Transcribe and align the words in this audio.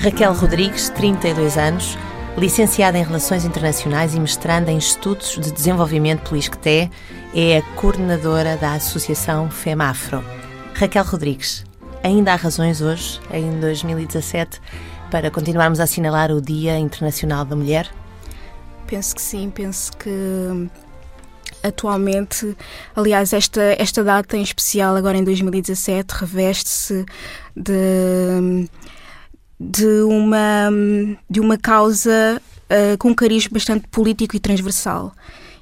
Raquel 0.00 0.32
Rodrigues, 0.32 0.90
32 0.90 1.58
anos, 1.58 1.98
licenciada 2.36 2.96
em 2.96 3.02
Relações 3.02 3.44
Internacionais 3.44 4.14
e 4.14 4.20
mestranda 4.20 4.70
em 4.70 4.78
Estudos 4.78 5.36
de 5.40 5.50
Desenvolvimento 5.50 6.22
pelo 6.22 6.36
ISCTE, 6.36 6.88
é 7.34 7.58
a 7.58 7.62
coordenadora 7.74 8.56
da 8.56 8.74
Associação 8.74 9.50
FEMAFRO. 9.50 10.22
Raquel 10.74 11.02
Rodrigues, 11.02 11.64
ainda 12.04 12.32
há 12.32 12.36
razões 12.36 12.80
hoje, 12.80 13.20
em 13.32 13.58
2017, 13.58 14.60
para 15.10 15.32
continuarmos 15.32 15.80
a 15.80 15.82
assinalar 15.82 16.30
o 16.30 16.40
Dia 16.40 16.78
Internacional 16.78 17.44
da 17.44 17.56
Mulher? 17.56 17.90
Penso 18.86 19.16
que 19.16 19.20
sim, 19.20 19.50
penso 19.50 19.90
que 19.96 20.70
atualmente, 21.60 22.56
aliás, 22.94 23.32
esta, 23.32 23.74
esta 23.76 24.04
data 24.04 24.36
em 24.36 24.42
especial, 24.42 24.94
agora 24.94 25.18
em 25.18 25.24
2017, 25.24 26.14
reveste-se 26.14 27.04
de 27.56 28.68
de 29.58 30.02
uma, 30.02 30.70
de 31.28 31.40
uma 31.40 31.58
causa 31.58 32.40
uh, 32.70 32.98
com 32.98 33.08
um 33.08 33.14
cariz 33.14 33.46
bastante 33.46 33.88
político 33.88 34.36
e 34.36 34.40
transversal, 34.40 35.12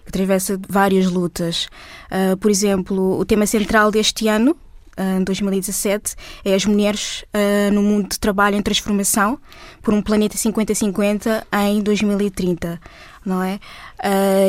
que 0.05 0.09
atravessa 0.09 0.61
várias 0.69 1.07
lutas. 1.07 1.69
Uh, 2.11 2.37
por 2.37 2.51
exemplo, 2.51 3.19
o 3.19 3.25
tema 3.25 3.47
central 3.47 3.91
deste 3.91 4.29
ano, 4.29 4.57
uh, 4.99 5.25
2017, 5.25 6.15
é 6.45 6.55
as 6.55 6.67
mulheres 6.67 7.25
uh, 7.35 7.73
no 7.73 7.83
mundo 7.83 8.11
de 8.11 8.19
trabalho 8.19 8.57
em 8.57 8.63
transformação 8.63 9.39
por 9.83 9.95
um 9.95 10.03
planeta 10.03 10.37
50-50 10.37 11.45
em 11.67 11.83
2030, 11.83 12.81
não 13.25 13.43
é? 13.43 13.59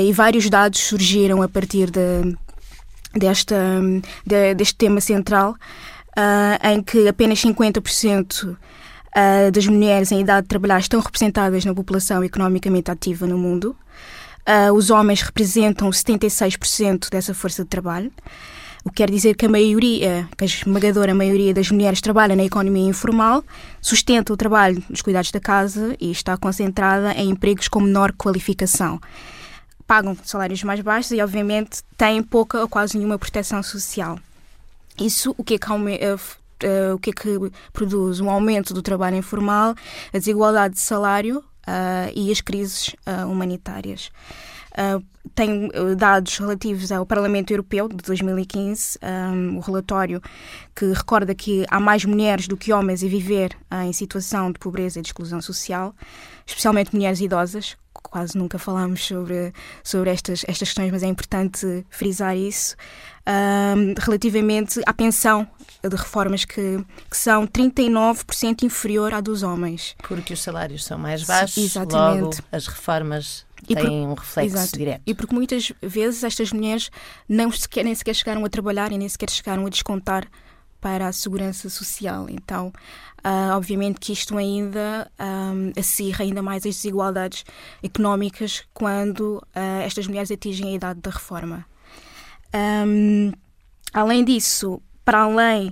e 0.03 0.11
vários 0.13 0.49
dados 0.49 0.79
surgiram 0.79 1.41
a 1.41 1.47
partir 1.47 1.89
de, 1.89 2.35
desta, 3.15 3.55
de, 4.25 4.53
deste 4.53 4.75
tema 4.75 5.01
central, 5.01 5.55
em 6.63 6.81
que 6.83 7.07
apenas 7.07 7.39
50% 7.39 8.55
uh, 9.15 9.51
das 9.51 9.67
mulheres 9.67 10.11
em 10.11 10.21
idade 10.21 10.43
de 10.43 10.49
trabalhar 10.49 10.79
estão 10.79 10.99
representadas 10.99 11.65
na 11.65 11.73
população 11.73 12.23
economicamente 12.23 12.91
ativa 12.91 13.25
no 13.27 13.37
mundo. 13.37 13.75
Uh, 14.47 14.73
os 14.73 14.89
homens 14.89 15.21
representam 15.21 15.89
76% 15.89 17.09
dessa 17.09 17.33
força 17.33 17.63
de 17.63 17.69
trabalho, 17.69 18.11
o 18.87 18.89
que 18.89 19.03
quer 19.03 19.11
dizer 19.11 19.35
que 19.35 19.45
a 19.45 19.49
maioria, 19.49 20.29
que 20.37 20.45
a 20.45 20.47
esmagadora 20.47 21.13
maioria 21.13 21.53
das 21.53 21.69
mulheres 21.69 21.99
trabalha 21.99 22.37
na 22.37 22.45
economia 22.45 22.87
informal, 22.87 23.43
sustenta 23.81 24.31
o 24.31 24.37
trabalho 24.37 24.81
nos 24.89 25.01
cuidados 25.01 25.29
da 25.29 25.41
casa 25.41 25.93
e 25.99 26.09
está 26.09 26.37
concentrada 26.37 27.11
em 27.11 27.29
empregos 27.29 27.67
com 27.67 27.81
menor 27.81 28.13
qualificação. 28.13 29.01
Pagam 29.85 30.15
salários 30.23 30.63
mais 30.63 30.79
baixos 30.79 31.11
e, 31.11 31.21
obviamente, 31.21 31.81
têm 31.97 32.23
pouca 32.23 32.61
ou 32.61 32.67
quase 32.69 32.97
nenhuma 32.97 33.19
proteção 33.19 33.61
social. 33.61 34.17
Isso 34.97 35.35
o 35.37 35.43
que 35.43 35.55
é 35.55 35.57
que 35.57 35.67
uh, 36.63 36.95
o 36.95 36.99
que 36.99 37.09
é 37.09 37.13
que 37.13 37.51
produz? 37.73 38.19
Um 38.19 38.29
aumento 38.29 38.73
do 38.73 38.81
trabalho 38.81 39.17
informal, 39.17 39.75
a 40.13 40.17
desigualdade 40.17 40.75
de 40.75 40.79
salário 40.79 41.39
uh, 41.39 42.11
e 42.15 42.31
as 42.31 42.41
crises 42.41 42.95
uh, 43.05 43.27
humanitárias. 43.29 44.11
Uh, 44.71 45.03
tem 45.33 45.69
dados 45.97 46.37
relativos 46.37 46.91
ao 46.91 47.05
Parlamento 47.05 47.51
Europeu 47.51 47.87
de 47.89 47.97
2015, 47.97 48.99
um, 49.03 49.57
o 49.57 49.59
relatório 49.59 50.21
que 50.75 50.85
recorda 50.93 51.35
que 51.35 51.65
há 51.69 51.79
mais 51.79 52.05
mulheres 52.05 52.47
do 52.47 52.55
que 52.55 52.71
homens 52.71 53.03
a 53.03 53.07
viver 53.07 53.57
uh, 53.71 53.83
em 53.83 53.93
situação 53.93 54.51
de 54.51 54.59
pobreza 54.59 54.99
e 54.99 55.01
de 55.01 55.09
exclusão 55.09 55.41
social, 55.41 55.93
especialmente 56.45 56.93
mulheres 56.95 57.19
idosas. 57.19 57.75
Quase 57.91 58.37
nunca 58.37 58.57
falamos 58.57 59.05
sobre, 59.05 59.51
sobre 59.83 60.11
estas, 60.11 60.45
estas 60.47 60.69
questões, 60.69 60.91
mas 60.91 61.03
é 61.03 61.07
importante 61.07 61.85
frisar 61.89 62.37
isso. 62.37 62.75
Um, 63.27 63.93
relativamente 63.99 64.81
à 64.85 64.93
pensão 64.93 65.45
de 65.83 65.95
reformas 65.95 66.45
que, 66.45 66.83
que 67.09 67.17
são 67.17 67.45
39% 67.45 68.63
inferior 68.63 69.13
à 69.13 69.19
dos 69.19 69.43
homens. 69.43 69.95
Porque 70.07 70.33
os 70.33 70.41
salários 70.41 70.85
são 70.85 70.97
mais 70.97 71.23
baixos, 71.23 71.57
Exatamente. 71.57 72.21
logo 72.21 72.37
as 72.51 72.67
reformas 72.67 73.45
têm 73.65 73.75
por, 73.75 73.89
um 73.89 74.13
reflexo 74.13 74.55
exato. 74.57 74.77
direto. 74.77 75.01
E 75.05 75.13
porque 75.13 75.35
muitas 75.35 75.71
vezes 75.81 76.23
estas 76.23 76.51
mulheres 76.51 76.89
não 77.27 77.51
sequer, 77.51 77.83
nem 77.83 77.93
sequer 77.93 78.15
chegaram 78.15 78.45
a 78.45 78.49
trabalhar 78.49 78.91
e 78.91 78.97
nem 78.97 79.09
sequer 79.09 79.29
chegaram 79.29 79.65
a 79.65 79.69
descontar 79.69 80.27
para 80.79 81.07
a 81.07 81.11
segurança 81.11 81.69
social. 81.69 82.27
Então, 82.29 82.71
uh, 83.25 83.55
obviamente 83.55 83.99
que 83.99 84.13
isto 84.13 84.37
ainda 84.37 85.09
um, 85.19 85.71
acirra 85.77 86.23
ainda 86.23 86.41
mais 86.41 86.65
as 86.65 86.75
desigualdades 86.75 87.43
económicas 87.83 88.63
quando 88.73 89.37
uh, 89.37 89.81
estas 89.83 90.07
mulheres 90.07 90.31
atingem 90.31 90.69
a 90.69 90.75
idade 90.75 91.01
da 91.01 91.09
reforma. 91.09 91.65
Um, 92.53 93.31
além 93.93 94.23
disso, 94.23 94.81
para 95.03 95.19
além 95.19 95.69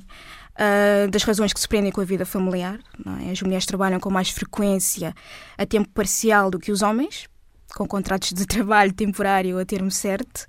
uh, 0.55 1.09
das 1.09 1.23
razões 1.23 1.53
que 1.53 1.59
se 1.59 1.67
prendem 1.67 1.91
com 1.91 2.01
a 2.01 2.05
vida 2.05 2.25
familiar, 2.25 2.79
é? 3.25 3.31
as 3.31 3.41
mulheres 3.41 3.65
trabalham 3.65 3.99
com 3.99 4.09
mais 4.09 4.29
frequência 4.29 5.13
a 5.57 5.65
tempo 5.65 5.89
parcial 5.89 6.49
do 6.49 6.59
que 6.59 6.71
os 6.71 6.81
homens, 6.81 7.27
com 7.75 7.87
contratos 7.87 8.33
de 8.33 8.45
trabalho 8.47 8.93
temporário 8.93 9.59
a 9.59 9.65
termo 9.65 9.91
certo. 9.91 10.47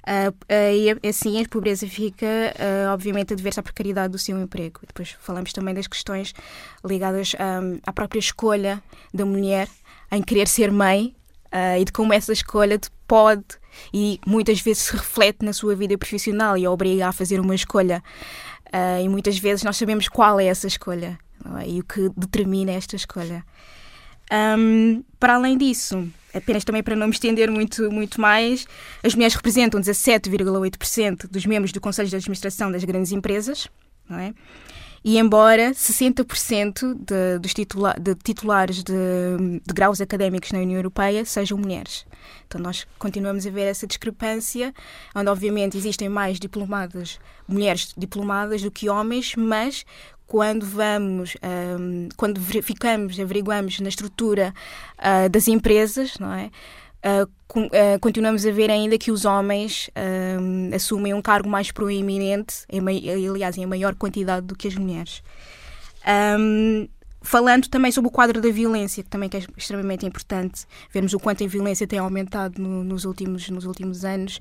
Uh, 0.00 0.30
uh, 0.30 1.00
e 1.02 1.08
assim 1.08 1.42
a 1.42 1.48
pobreza 1.48 1.86
fica, 1.86 2.26
uh, 2.26 2.92
obviamente, 2.92 3.34
adversa 3.34 3.60
à 3.60 3.62
precariedade 3.62 4.12
do 4.12 4.18
seu 4.18 4.40
emprego. 4.40 4.80
Depois 4.86 5.16
falamos 5.20 5.52
também 5.52 5.74
das 5.74 5.86
questões 5.86 6.34
ligadas 6.84 7.34
um, 7.34 7.78
à 7.86 7.92
própria 7.92 8.18
escolha 8.18 8.82
da 9.12 9.26
mulher 9.26 9.68
em 10.10 10.22
querer 10.22 10.48
ser 10.48 10.72
mãe 10.72 11.14
e 11.78 11.84
de 11.84 11.90
como 11.92 12.12
essa 12.12 12.32
escolha 12.32 12.80
pode 13.06 13.59
e 13.92 14.20
muitas 14.26 14.60
vezes 14.60 14.84
se 14.84 14.96
reflete 14.96 15.44
na 15.44 15.52
sua 15.52 15.74
vida 15.74 15.96
profissional 15.96 16.56
e 16.56 16.64
a 16.64 16.70
obriga 16.70 17.08
a 17.08 17.12
fazer 17.12 17.40
uma 17.40 17.54
escolha. 17.54 18.02
e 19.02 19.08
muitas 19.08 19.38
vezes 19.38 19.64
nós 19.64 19.76
sabemos 19.76 20.08
qual 20.08 20.38
é 20.40 20.46
essa 20.46 20.66
escolha 20.66 21.18
é? 21.60 21.68
e 21.68 21.80
o 21.80 21.84
que 21.84 22.08
determina 22.16 22.72
esta 22.72 22.96
escolha. 22.96 23.44
Um, 24.32 25.02
para 25.18 25.34
além 25.34 25.58
disso, 25.58 26.08
apenas 26.32 26.64
também 26.64 26.82
para 26.82 26.94
não 26.94 27.08
me 27.08 27.12
estender 27.12 27.50
muito, 27.50 27.90
muito 27.90 28.20
mais, 28.20 28.66
as 29.02 29.14
mulheres 29.14 29.34
representam 29.34 29.80
17,8% 29.80 31.28
dos 31.28 31.46
membros 31.46 31.72
do 31.72 31.80
Conselho 31.80 32.08
de 32.08 32.16
Administração 32.16 32.70
das 32.70 32.84
grandes 32.84 33.12
empresas, 33.12 33.68
não 34.08 34.18
é? 34.18 34.32
E 35.02 35.16
embora 35.18 35.70
60% 35.70 36.94
de, 36.94 37.38
dos 37.38 37.54
titula 37.54 37.94
de 37.98 38.14
titulares 38.14 38.82
de, 38.82 38.92
de, 39.66 39.74
graus 39.74 39.98
académicos 40.00 40.52
na 40.52 40.58
União 40.58 40.76
Europeia 40.76 41.24
sejam 41.24 41.56
mulheres. 41.56 42.04
Então 42.46 42.60
nós 42.60 42.86
continuamos 42.98 43.46
a 43.46 43.50
ver 43.50 43.62
essa 43.62 43.86
discrepância, 43.86 44.74
onde 45.14 45.30
obviamente 45.30 45.78
existem 45.78 46.08
mais 46.08 46.38
diplomadas, 46.38 47.18
mulheres 47.48 47.94
diplomadas 47.96 48.60
do 48.60 48.70
que 48.70 48.90
homens, 48.90 49.34
mas 49.36 49.86
quando 50.26 50.66
vamos, 50.66 51.34
um, 51.42 52.08
quando 52.16 52.38
verificamos, 52.38 53.18
averiguamos 53.18 53.80
na 53.80 53.88
estrutura 53.88 54.54
uh, 54.98 55.28
das 55.30 55.48
empresas, 55.48 56.18
não 56.18 56.32
é? 56.32 56.50
Com, 57.48 57.66
uh, 57.66 57.98
continuamos 58.00 58.46
a 58.46 58.52
ver 58.52 58.70
ainda 58.70 58.96
que 58.96 59.10
os 59.10 59.24
homens 59.24 59.90
assumem 60.74 61.12
um 61.12 61.22
cargo 61.22 61.48
mais 61.48 61.72
proeminente, 61.72 62.64
em, 62.68 62.78
aliás, 62.78 63.58
em 63.58 63.66
maior 63.66 63.94
quantidade 63.94 64.46
do 64.46 64.54
que 64.54 64.68
as 64.68 64.76
mulheres. 64.76 65.22
Falando 67.22 67.68
também 67.68 67.92
sobre 67.92 68.08
o 68.08 68.10
quadro 68.10 68.40
da 68.40 68.48
violência, 68.50 69.02
que 69.02 69.08
também 69.10 69.28
é 69.34 69.38
extremamente 69.56 70.06
importante, 70.06 70.64
vermos 70.90 71.12
o 71.12 71.20
quanto 71.20 71.44
a 71.44 71.46
violência 71.46 71.86
tem 71.86 71.98
aumentado 71.98 72.60
no, 72.60 72.82
nos, 72.82 73.04
últimos, 73.04 73.48
nos 73.50 73.66
últimos 73.66 74.06
anos, 74.06 74.40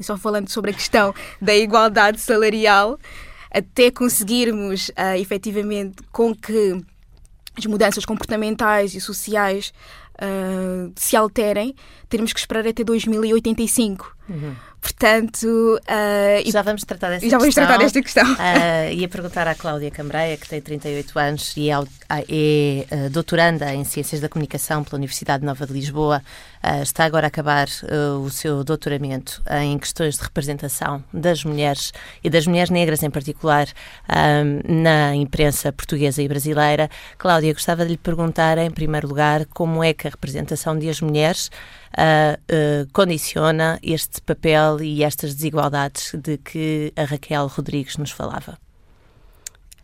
só 0.00 0.16
falando 0.16 0.48
sobre 0.48 0.72
a 0.72 0.74
questão 0.74 1.14
da 1.40 1.54
igualdade 1.54 2.20
salarial, 2.20 2.98
até 3.48 3.92
conseguirmos 3.92 4.88
uh, 4.88 5.16
efetivamente 5.16 6.02
com 6.10 6.34
que 6.34 6.82
as 7.56 7.64
mudanças 7.64 8.04
comportamentais 8.04 8.94
e 8.94 9.00
sociais 9.00 9.72
uh, 10.20 10.92
se 10.96 11.16
alterem, 11.16 11.74
teremos 12.08 12.32
que 12.32 12.40
esperar 12.40 12.66
até 12.66 12.82
2085. 12.84 14.16
Uhum. 14.28 14.54
Portanto. 14.80 15.46
Uh, 15.46 16.50
já 16.50 16.62
vamos 16.62 16.82
tratar 16.84 17.10
desta 17.10 17.28
já 17.28 17.38
questão. 17.38 17.40
vamos 17.40 17.54
tratar 17.54 17.78
desta 17.78 18.02
questão. 18.02 18.32
Uh, 18.34 18.92
ia 18.92 19.08
perguntar 19.08 19.48
à 19.48 19.54
Cláudia 19.54 19.90
Cambreia, 19.90 20.36
que 20.36 20.48
tem 20.48 20.60
38 20.60 21.18
anos 21.18 21.56
e 21.56 21.70
é, 21.70 21.74
é 22.28 23.08
doutoranda 23.08 23.74
em 23.74 23.84
Ciências 23.84 24.20
da 24.20 24.28
Comunicação 24.28 24.84
pela 24.84 24.96
Universidade 24.96 25.44
Nova 25.44 25.66
de 25.66 25.72
Lisboa. 25.72 26.22
Uh, 26.66 26.82
está 26.82 27.04
agora 27.04 27.26
a 27.26 27.28
acabar 27.28 27.68
o 28.24 28.28
seu 28.28 28.64
doutoramento 28.64 29.40
em 29.62 29.78
questões 29.78 30.16
de 30.16 30.24
representação 30.24 31.04
das 31.12 31.44
mulheres 31.44 31.92
e 32.24 32.28
das 32.28 32.44
mulheres 32.44 32.70
negras 32.70 33.04
em 33.04 33.10
particular 33.10 33.68
na 34.68 35.14
imprensa 35.14 35.72
portuguesa 35.72 36.20
e 36.22 36.26
brasileira. 36.26 36.90
Cláudia, 37.18 37.52
gostava 37.52 37.84
de 37.84 37.92
lhe 37.92 37.96
perguntar, 37.96 38.58
em 38.58 38.70
primeiro 38.70 39.06
lugar, 39.06 39.46
como 39.46 39.84
é 39.84 39.92
que 39.94 40.08
a 40.08 40.10
representação 40.10 40.76
de 40.76 40.88
as 40.88 41.00
mulheres 41.00 41.50
condiciona 42.92 43.78
este 43.82 44.20
papel 44.22 44.82
e 44.82 45.04
estas 45.04 45.34
desigualdades 45.34 46.12
de 46.14 46.36
que 46.38 46.92
a 46.96 47.04
Raquel 47.04 47.46
Rodrigues 47.46 47.96
nos 47.96 48.10
falava? 48.10 48.58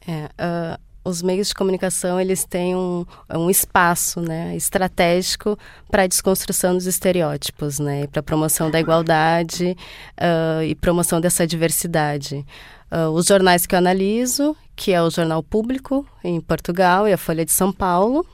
É, 0.06 0.24
uh, 0.24 0.80
os 1.04 1.22
meios 1.22 1.48
de 1.48 1.54
comunicação 1.54 2.20
eles 2.20 2.44
têm 2.44 2.76
um, 2.76 3.04
um 3.34 3.50
espaço 3.50 4.20
né, 4.20 4.54
estratégico 4.56 5.58
para 5.90 6.04
a 6.04 6.06
desconstrução 6.06 6.74
dos 6.74 6.86
estereótipos, 6.86 7.78
né, 7.78 8.06
para 8.06 8.20
a 8.20 8.22
promoção 8.22 8.70
da 8.70 8.80
igualdade 8.80 9.76
uh, 10.18 10.62
e 10.62 10.74
promoção 10.74 11.20
dessa 11.20 11.46
diversidade. 11.46 12.44
Uh, 12.90 13.08
os 13.10 13.26
jornais 13.26 13.66
que 13.66 13.74
eu 13.74 13.78
analiso, 13.78 14.56
que 14.76 14.92
é 14.92 15.02
o 15.02 15.10
Jornal 15.10 15.42
Público 15.42 16.06
em 16.22 16.40
Portugal 16.40 17.08
e 17.08 17.12
a 17.12 17.18
Folha 17.18 17.44
de 17.44 17.52
São 17.52 17.72
Paulo. 17.72 18.26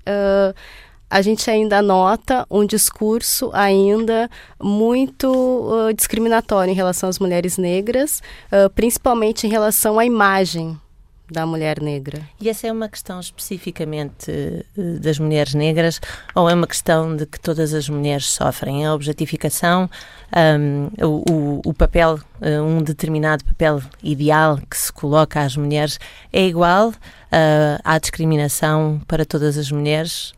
Uh, 0.00 0.54
a 1.10 1.22
gente 1.22 1.48
ainda 1.50 1.80
nota 1.80 2.46
um 2.50 2.66
discurso 2.66 3.50
ainda 3.52 4.28
muito 4.60 5.28
uh, 5.28 5.94
discriminatório 5.94 6.72
em 6.72 6.74
relação 6.74 7.08
às 7.08 7.18
mulheres 7.18 7.56
negras, 7.56 8.20
uh, 8.50 8.68
principalmente 8.70 9.46
em 9.46 9.50
relação 9.50 9.98
à 9.98 10.04
imagem 10.04 10.78
da 11.30 11.46
mulher 11.46 11.80
negra. 11.80 12.20
E 12.40 12.48
essa 12.48 12.66
é 12.66 12.72
uma 12.72 12.88
questão 12.88 13.18
especificamente 13.18 14.30
das 15.00 15.18
mulheres 15.18 15.54
negras 15.54 16.00
ou 16.34 16.48
é 16.48 16.54
uma 16.54 16.66
questão 16.66 17.16
de 17.16 17.26
que 17.26 17.40
todas 17.40 17.72
as 17.72 17.88
mulheres 17.88 18.30
sofrem? 18.30 18.84
A 18.84 18.94
objetificação, 18.94 19.88
um, 20.36 20.90
o, 21.02 21.60
o, 21.64 21.74
papel, 21.74 22.20
um 22.42 22.82
determinado 22.82 23.44
papel 23.44 23.80
ideal 24.02 24.58
que 24.70 24.76
se 24.76 24.92
coloca 24.92 25.40
às 25.40 25.56
mulheres 25.56 25.98
é 26.32 26.46
igual 26.46 26.90
uh, 26.90 27.80
à 27.82 27.98
discriminação 27.98 29.00
para 29.06 29.24
todas 29.24 29.56
as 29.56 29.70
mulheres? 29.70 30.34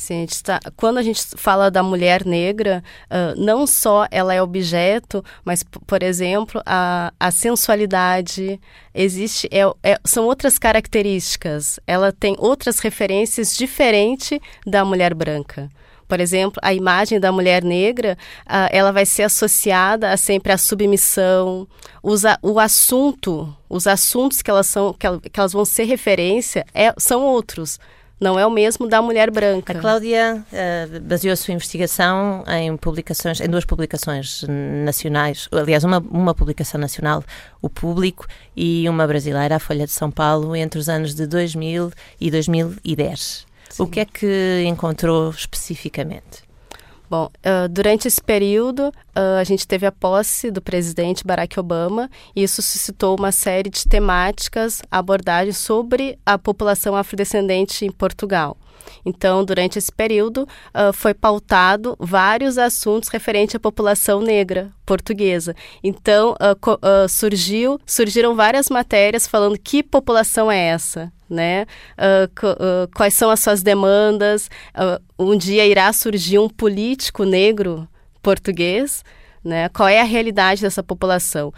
Sim, 0.00 0.14
a 0.14 0.20
gente 0.20 0.42
tá, 0.42 0.58
quando 0.78 0.96
a 0.96 1.02
gente 1.02 1.22
fala 1.36 1.70
da 1.70 1.82
mulher 1.82 2.24
negra, 2.24 2.82
uh, 3.10 3.38
não 3.38 3.66
só 3.66 4.06
ela 4.10 4.32
é 4.32 4.40
objeto, 4.40 5.22
mas, 5.44 5.62
por 5.62 6.02
exemplo, 6.02 6.62
a, 6.64 7.12
a 7.20 7.30
sensualidade 7.30 8.58
existe, 8.94 9.46
é, 9.52 9.60
é, 9.82 10.00
são 10.02 10.24
outras 10.24 10.58
características. 10.58 11.78
Ela 11.86 12.12
tem 12.12 12.34
outras 12.38 12.78
referências 12.78 13.54
diferentes 13.54 14.40
da 14.66 14.86
mulher 14.86 15.12
branca. 15.12 15.68
Por 16.08 16.18
exemplo, 16.18 16.58
a 16.62 16.72
imagem 16.72 17.20
da 17.20 17.30
mulher 17.30 17.62
negra, 17.62 18.16
uh, 18.46 18.72
ela 18.72 18.92
vai 18.92 19.04
ser 19.04 19.24
associada 19.24 20.12
a 20.12 20.16
sempre 20.16 20.50
à 20.50 20.56
submissão, 20.56 21.68
os, 22.02 22.22
o 22.40 22.58
assunto, 22.58 23.54
os 23.68 23.86
assuntos 23.86 24.40
que 24.40 24.50
elas, 24.50 24.66
são, 24.66 24.94
que 24.94 25.38
elas 25.38 25.52
vão 25.52 25.66
ser 25.66 25.84
referência 25.84 26.64
é, 26.72 26.90
são 26.96 27.22
outros 27.22 27.78
não 28.20 28.38
é 28.38 28.46
o 28.46 28.50
mesmo 28.50 28.86
da 28.86 29.00
mulher 29.00 29.30
branca. 29.30 29.72
A 29.72 29.80
Cláudia 29.80 30.44
uh, 30.52 31.00
baseou 31.00 31.32
a 31.32 31.36
sua 31.36 31.54
investigação 31.54 32.44
em 32.46 32.76
publicações, 32.76 33.40
em 33.40 33.48
duas 33.48 33.64
publicações 33.64 34.44
nacionais, 34.84 35.48
aliás, 35.50 35.82
uma, 35.84 35.98
uma 35.98 36.34
publicação 36.34 36.78
nacional, 36.78 37.24
O 37.62 37.70
Público, 37.70 38.26
e 38.54 38.88
uma 38.88 39.06
brasileira, 39.06 39.56
a 39.56 39.58
Folha 39.58 39.86
de 39.86 39.92
São 39.92 40.10
Paulo, 40.10 40.54
entre 40.54 40.78
os 40.78 40.88
anos 40.88 41.14
de 41.14 41.26
2000 41.26 41.90
e 42.20 42.30
2010. 42.30 43.46
Sim. 43.70 43.82
O 43.82 43.86
que 43.86 44.00
é 44.00 44.04
que 44.04 44.64
encontrou 44.66 45.30
especificamente? 45.30 46.49
Bom, 47.10 47.24
uh, 47.24 47.68
durante 47.68 48.06
esse 48.06 48.22
período, 48.22 48.86
uh, 48.88 49.40
a 49.40 49.42
gente 49.42 49.66
teve 49.66 49.84
a 49.84 49.90
posse 49.90 50.48
do 50.48 50.62
presidente 50.62 51.26
Barack 51.26 51.58
Obama 51.58 52.08
e 52.36 52.44
isso 52.44 52.62
suscitou 52.62 53.18
uma 53.18 53.32
série 53.32 53.68
de 53.68 53.84
temáticas, 53.84 54.80
abordagens 54.88 55.56
sobre 55.56 56.16
a 56.24 56.38
população 56.38 56.94
afrodescendente 56.94 57.84
em 57.84 57.90
Portugal. 57.90 58.56
Então, 59.04 59.44
durante 59.44 59.76
esse 59.76 59.90
período, 59.90 60.42
uh, 60.42 60.92
foi 60.92 61.12
pautado 61.12 61.96
vários 61.98 62.56
assuntos 62.56 63.08
referentes 63.08 63.56
à 63.56 63.58
população 63.58 64.20
negra 64.20 64.70
portuguesa. 64.86 65.54
Então, 65.82 66.36
surgiu, 67.08 67.78
surgiram 67.84 68.36
várias 68.36 68.68
matérias 68.68 69.26
falando 69.26 69.58
que 69.58 69.82
população 69.82 70.50
é 70.50 70.68
essa, 70.68 71.12
né? 71.30 71.66
quais 72.94 73.14
são 73.14 73.30
as 73.30 73.40
suas 73.40 73.62
demandas? 73.62 74.50
um 75.18 75.36
dia 75.36 75.66
irá 75.66 75.92
surgir 75.92 76.38
um 76.38 76.48
político 76.48 77.24
negro 77.24 77.88
português, 78.22 79.04
né? 79.42 79.68
Qual 79.70 79.88
é 79.88 80.00
a 80.00 80.04
realidade 80.04 80.62
dessa 80.62 80.82
população? 80.82 81.52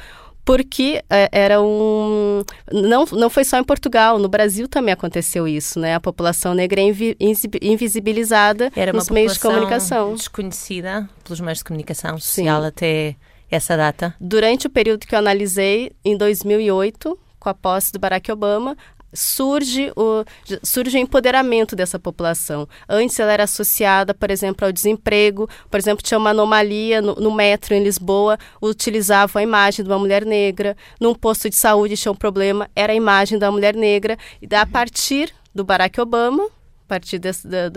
porque 0.45 1.03
é, 1.09 1.29
era 1.31 1.61
um 1.61 2.43
não, 2.73 3.05
não 3.13 3.31
foi 3.31 3.45
só 3.45 3.59
em 3.59 3.65
Portugal, 3.65 4.19
no 4.19 4.29
Brasil 4.29 4.67
também 4.67 4.93
aconteceu 4.93 5.47
isso, 5.47 5.79
né? 5.79 5.95
A 5.95 6.01
população 6.01 6.55
negra 6.55 6.81
é 6.81 6.85
invi, 6.85 7.17
invisibilizada 7.61 8.71
era 8.75 8.93
nos 8.93 9.09
meios 9.09 9.35
de 9.35 9.41
comunicação. 9.41 10.15
desconhecida 10.15 11.09
pelos 11.23 11.41
meios 11.41 11.59
de 11.59 11.65
comunicação 11.65 12.19
social 12.19 12.61
Sim. 12.61 12.67
até 12.67 13.17
essa 13.51 13.77
data. 13.77 14.15
Durante 14.21 14.67
o 14.67 14.71
período 14.71 15.07
que 15.07 15.15
eu 15.15 15.19
analisei, 15.19 15.93
em 16.05 16.17
2008, 16.17 17.19
com 17.39 17.49
a 17.49 17.55
posse 17.55 17.93
do 17.93 17.99
Barack 17.99 18.33
Obama, 18.33 18.77
surge 19.13 19.93
o, 19.97 20.25
surge 20.63 20.97
o 20.97 21.01
empoderamento 21.01 21.77
dessa 21.77 21.99
população. 21.99 22.69
Antes 22.89 23.19
ela 23.19 23.33
era 23.33 23.45
associada, 23.45 24.15
por 24.15 24.31
exemplo, 24.31 24.67
ao 24.67 24.73
desemprego, 24.73 25.49
por 25.71 25.79
exemplo, 25.79 26.03
tinha 26.03 26.19
uma 26.19 26.31
anomalia 26.31 27.01
no, 27.03 27.15
no 27.17 27.33
metro 27.33 27.75
em 27.75 27.83
Lisboa, 27.83 28.39
utilizavam 28.61 29.41
a 29.41 29.43
imagem 29.43 29.85
de 29.85 29.91
uma 29.91 29.99
mulher 29.99 30.25
negra, 30.25 30.77
num 31.01 31.15
posto 31.15 31.49
de 31.49 31.57
saúde 31.57 31.97
tinha 31.97 32.13
um 32.13 32.17
problema, 32.17 32.69
era 32.75 32.93
a 32.93 32.97
imagem 32.97 33.39
da 33.39 33.51
mulher 33.51 33.75
negra, 33.75 34.17
e 34.41 34.55
a 34.55 34.67
partir 34.67 35.33
do 35.55 35.65
Barack 35.65 36.01
Obama, 36.01 36.45
a 36.45 36.89
partir 36.89 37.19
desse, 37.19 37.47
da, 37.47 37.71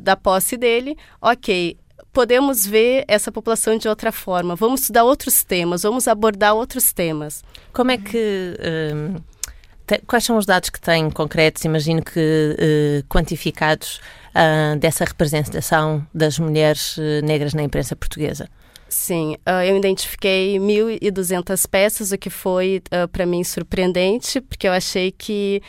da 0.00 0.16
posse 0.16 0.56
dele, 0.56 0.96
ok, 1.20 1.76
podemos 2.12 2.66
ver 2.66 3.04
essa 3.06 3.30
população 3.30 3.76
de 3.76 3.88
outra 3.88 4.10
forma, 4.10 4.56
vamos 4.56 4.80
estudar 4.80 5.04
outros 5.04 5.44
temas, 5.44 5.82
vamos 5.82 6.08
abordar 6.08 6.54
outros 6.54 6.92
temas. 6.92 7.44
Como 7.72 7.90
é 7.90 7.98
que... 7.98 8.56
Hum, 8.94 9.16
quais 10.06 10.24
são 10.24 10.36
os 10.36 10.46
dados 10.46 10.70
que 10.70 10.80
têm 10.80 11.10
concretos, 11.10 11.64
imagino 11.64 12.02
que 12.02 12.18
uh, 12.20 13.06
quantificados, 13.08 14.00
uh, 14.34 14.78
dessa 14.78 15.04
representação 15.04 16.06
das 16.12 16.38
mulheres 16.38 16.96
uh, 16.98 17.24
negras 17.24 17.54
na 17.54 17.62
imprensa 17.62 17.96
portuguesa? 17.96 18.48
Sim, 18.90 19.36
eu 19.68 19.76
identifiquei 19.76 20.58
1.200 20.58 21.68
peças, 21.68 22.10
o 22.10 22.16
que 22.16 22.30
foi 22.30 22.82
para 23.12 23.26
mim 23.26 23.44
surpreendente, 23.44 24.40
porque 24.40 24.66
eu 24.66 24.72
achei 24.72 25.12
que 25.12 25.60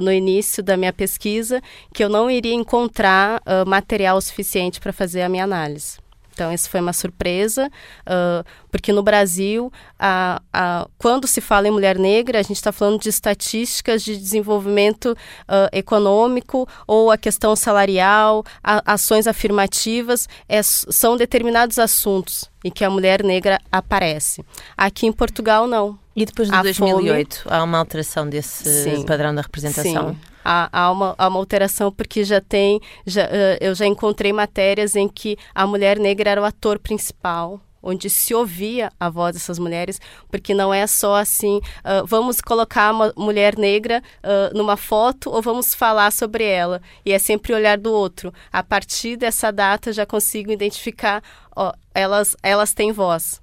no 0.00 0.12
início 0.12 0.62
da 0.62 0.76
minha 0.76 0.92
pesquisa 0.92 1.60
que 1.92 2.04
eu 2.04 2.08
não 2.08 2.30
iria 2.30 2.54
encontrar 2.54 3.42
material 3.66 4.20
suficiente 4.20 4.78
para 4.78 4.92
fazer 4.92 5.22
a 5.22 5.28
minha 5.28 5.42
análise. 5.42 5.98
Então, 6.38 6.52
isso 6.52 6.70
foi 6.70 6.78
uma 6.78 6.92
surpresa, 6.92 7.66
uh, 8.06 8.44
porque 8.70 8.92
no 8.92 9.02
Brasil, 9.02 9.72
a, 9.98 10.40
a, 10.52 10.86
quando 10.96 11.26
se 11.26 11.40
fala 11.40 11.66
em 11.66 11.70
mulher 11.72 11.98
negra, 11.98 12.38
a 12.38 12.42
gente 12.42 12.58
está 12.58 12.70
falando 12.70 13.00
de 13.00 13.08
estatísticas 13.08 14.04
de 14.04 14.16
desenvolvimento 14.16 15.06
uh, 15.48 15.68
econômico 15.72 16.68
ou 16.86 17.10
a 17.10 17.18
questão 17.18 17.56
salarial, 17.56 18.44
a, 18.62 18.92
ações 18.92 19.26
afirmativas, 19.26 20.28
é, 20.48 20.62
são 20.62 21.16
determinados 21.16 21.76
assuntos 21.76 22.48
em 22.64 22.70
que 22.70 22.84
a 22.84 22.90
mulher 22.90 23.24
negra 23.24 23.58
aparece. 23.72 24.44
Aqui 24.76 25.08
em 25.08 25.12
Portugal, 25.12 25.66
não. 25.66 25.98
E 26.14 26.24
depois 26.24 26.48
de 26.48 26.54
a 26.54 26.62
2008, 26.62 27.42
fome... 27.42 27.56
há 27.56 27.64
uma 27.64 27.78
alteração 27.78 28.28
desse 28.28 28.84
Sim. 28.84 29.04
padrão 29.04 29.34
da 29.34 29.42
representação? 29.42 30.10
Sim 30.10 30.27
há, 30.44 30.68
há, 30.72 30.90
uma, 30.90 31.14
há 31.18 31.28
uma 31.28 31.38
alteração 31.38 31.90
porque 31.90 32.24
já 32.24 32.40
tem, 32.40 32.80
já, 33.06 33.24
uh, 33.24 33.58
eu 33.60 33.74
já 33.74 33.86
encontrei 33.86 34.32
matérias 34.32 34.96
em 34.96 35.08
que 35.08 35.36
a 35.54 35.66
mulher 35.66 35.98
negra 35.98 36.30
era 36.30 36.42
o 36.42 36.44
ator 36.44 36.78
principal, 36.78 37.60
onde 37.82 38.10
se 38.10 38.34
ouvia 38.34 38.90
a 38.98 39.08
voz 39.08 39.34
dessas 39.34 39.58
mulheres, 39.58 40.00
porque 40.30 40.52
não 40.52 40.72
é 40.74 40.86
só 40.86 41.14
assim, 41.16 41.58
uh, 41.58 42.04
vamos 42.06 42.40
colocar 42.40 42.92
uma 42.92 43.12
mulher 43.16 43.56
negra 43.56 44.02
uh, 44.22 44.56
numa 44.56 44.76
foto 44.76 45.30
ou 45.30 45.40
vamos 45.40 45.74
falar 45.74 46.10
sobre 46.12 46.44
ela, 46.44 46.82
e 47.04 47.12
é 47.12 47.18
sempre 47.18 47.52
olhar 47.52 47.78
do 47.78 47.92
outro. 47.92 48.32
A 48.52 48.62
partir 48.62 49.16
dessa 49.16 49.52
data 49.52 49.92
já 49.92 50.04
consigo 50.04 50.50
identificar, 50.50 51.22
ó, 51.54 51.72
elas, 51.94 52.36
elas 52.42 52.74
têm 52.74 52.92
voz 52.92 53.40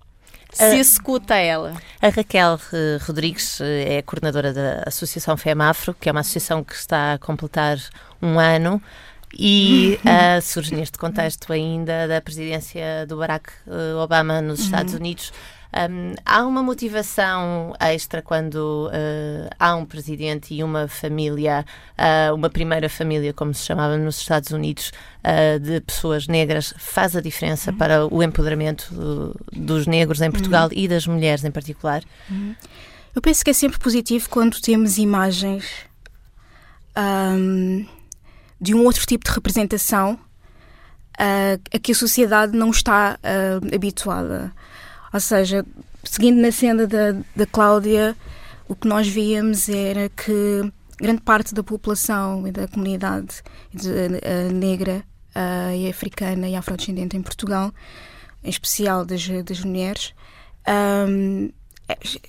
se 0.55 0.79
escuta 0.79 1.35
ela. 1.35 1.73
A 2.01 2.09
Raquel 2.09 2.59
Rodrigues 3.05 3.59
uh, 3.59 3.63
é 3.63 4.01
coordenadora 4.01 4.53
da 4.53 4.83
Associação 4.85 5.35
FEMAFRO, 5.37 5.95
que 5.99 6.09
é 6.09 6.11
uma 6.11 6.21
associação 6.21 6.63
que 6.63 6.73
está 6.73 7.13
a 7.13 7.17
completar 7.17 7.77
um 8.21 8.39
ano 8.39 8.81
e 9.37 9.99
uh, 10.05 10.41
surge 10.41 10.73
neste 10.73 10.97
contexto 10.97 11.51
ainda 11.51 12.07
da 12.07 12.21
presidência 12.21 13.05
do 13.07 13.17
Barack 13.17 13.51
Obama 14.01 14.41
nos 14.41 14.61
Estados 14.61 14.93
uhum. 14.93 14.99
Unidos. 14.99 15.33
Um, 15.75 16.15
há 16.25 16.45
uma 16.45 16.63
motivação 16.63 17.73
extra 17.81 18.21
quando 18.21 18.87
uh, 18.87 19.49
há 19.59 19.75
um 19.75 19.85
presidente 19.85 20.53
e 20.53 20.63
uma 20.63 20.87
família, 20.87 21.65
uh, 21.99 22.33
uma 22.33 22.49
primeira 22.49 22.87
família, 22.87 23.33
como 23.33 23.53
se 23.53 23.65
chamava 23.65 23.97
nos 23.97 24.17
Estados 24.17 24.51
Unidos, 24.51 24.93
uh, 25.19 25.59
de 25.59 25.81
pessoas 25.81 26.29
negras, 26.29 26.73
faz 26.77 27.13
a 27.13 27.19
diferença 27.19 27.71
uhum. 27.71 27.77
para 27.77 28.07
o 28.07 28.23
empoderamento 28.23 29.35
dos 29.51 29.85
negros 29.85 30.21
em 30.21 30.31
Portugal 30.31 30.67
uhum. 30.67 30.77
e 30.77 30.87
das 30.87 31.05
mulheres 31.05 31.43
em 31.43 31.51
particular? 31.51 32.01
Uhum. 32.29 32.55
Eu 33.13 33.21
penso 33.21 33.43
que 33.43 33.49
é 33.49 33.53
sempre 33.53 33.77
positivo 33.77 34.29
quando 34.29 34.61
temos 34.61 34.97
imagens 34.97 35.65
um, 36.97 37.85
de 38.61 38.73
um 38.73 38.85
outro 38.85 39.05
tipo 39.05 39.25
de 39.25 39.31
representação 39.31 40.17
a 41.17 41.79
que 41.79 41.93
a 41.93 41.95
sociedade 41.95 42.57
não 42.57 42.69
está 42.71 43.17
habituada. 43.73 44.53
Ou 45.15 45.21
seja, 45.21 45.65
seguindo 46.03 46.41
na 46.41 46.51
senda 46.51 46.85
da, 46.85 47.13
da 47.33 47.45
Cláudia, 47.45 48.17
o 48.67 48.75
que 48.75 48.85
nós 48.85 49.07
víamos 49.07 49.69
era 49.69 50.09
que 50.09 50.69
grande 50.97 51.21
parte 51.21 51.55
da 51.55 51.63
população 51.63 52.45
e 52.45 52.51
da 52.51 52.67
comunidade 52.67 53.41
de, 53.73 54.09
negra 54.53 55.05
uh, 55.33 55.73
e 55.73 55.89
africana 55.89 56.49
e 56.49 56.55
afrodescendente 56.57 57.15
em 57.15 57.21
Portugal, 57.21 57.73
em 58.43 58.49
especial 58.49 59.05
das, 59.05 59.25
das 59.45 59.61
mulheres, 59.61 60.13
um, 61.07 61.49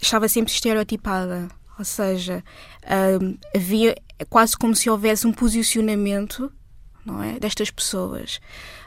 estava 0.00 0.28
sempre 0.28 0.52
estereotipada. 0.52 1.48
Ou 1.76 1.84
seja, 1.84 2.44
uh, 2.84 3.38
havia 3.52 3.96
quase 4.30 4.56
como 4.56 4.76
se 4.76 4.88
houvesse 4.88 5.26
um 5.26 5.32
posicionamento 5.32 6.52
não 7.06 7.22
é, 7.22 7.38
destas 7.38 7.70
pessoas. 7.70 8.40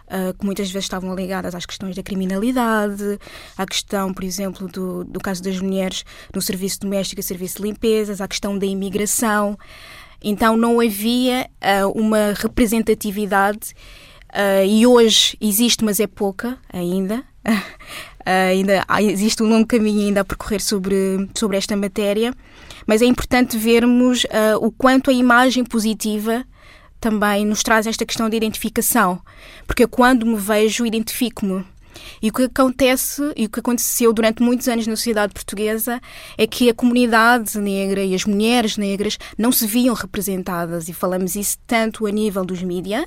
Uh, 0.10 0.34
que 0.34 0.44
muitas 0.44 0.72
vezes 0.72 0.86
estavam 0.86 1.14
ligadas 1.14 1.54
às 1.54 1.68
questões 1.68 1.96
da 1.96 2.02
criminalidade, 2.02 3.20
à 3.56 3.64
questão, 3.64 4.12
por 4.12 4.24
exemplo, 4.24 4.68
do, 4.68 5.04
do 5.04 5.20
caso 5.20 5.44
das 5.44 5.60
mulheres 5.60 6.04
no 6.34 6.42
serviço 6.42 6.80
doméstico 6.80 7.20
e 7.20 7.24
serviço 7.24 7.58
de 7.58 7.64
limpezas, 7.70 8.20
à 8.20 8.28
questão 8.28 8.58
da 8.58 8.66
imigração. 8.66 9.56
Então 10.20 10.58
não 10.58 10.80
havia 10.80 11.48
uh, 11.62 11.90
uma 11.90 12.34
representatividade 12.36 13.76
uh, 14.34 14.66
e 14.66 14.88
hoje 14.88 15.38
existe, 15.40 15.86
mas 15.86 16.00
é 16.00 16.08
pouca 16.08 16.58
ainda. 16.74 17.24
ainda 18.26 18.86
existe 19.02 19.44
um 19.44 19.48
longo 19.48 19.68
caminho 19.68 20.08
ainda 20.08 20.22
a 20.22 20.26
percorrer 20.26 20.60
sobre, 20.60 21.30
sobre 21.36 21.56
esta 21.56 21.76
matéria, 21.76 22.34
mas 22.86 23.02
é 23.02 23.06
importante 23.06 23.58
vermos 23.58 24.26
o 24.62 24.72
quanto 24.72 25.10
a 25.10 25.14
imagem 25.14 25.64
positiva 25.64 26.46
também 27.00 27.46
nos 27.46 27.64
traz 27.64 27.88
esta 27.88 28.06
questão 28.06 28.30
de 28.30 28.38
identificação, 28.38 29.22
porque 29.66 29.88
quando 29.88 30.26
me 30.26 30.36
vejo, 30.36 30.86
identifico-me. 30.86 31.66
E 32.22 32.30
o 32.30 32.34
que 32.34 32.44
acontece 32.44 33.22
e 33.36 33.46
o 33.46 33.50
que 33.50 33.60
aconteceu 33.60 34.14
durante 34.14 34.42
muitos 34.42 34.68
anos 34.68 34.88
na 34.88 34.96
sociedade 34.96 35.34
portuguesa 35.34 36.02
é 36.38 36.46
que 36.46 36.70
a 36.70 36.74
comunidade 36.74 37.58
negra 37.60 38.04
e 38.04 38.14
as 38.14 38.26
mulheres 38.26 38.78
negras 38.78 39.18
não 39.38 39.52
se 39.52 39.66
viam 39.66 39.96
representadas 39.96 40.90
e 40.90 40.94
falamos 40.94 41.36
isso 41.36 41.58
tanto 41.66 42.06
a 42.06 42.12
nível 42.12 42.46
dos 42.46 42.62
mídias, 42.62 43.06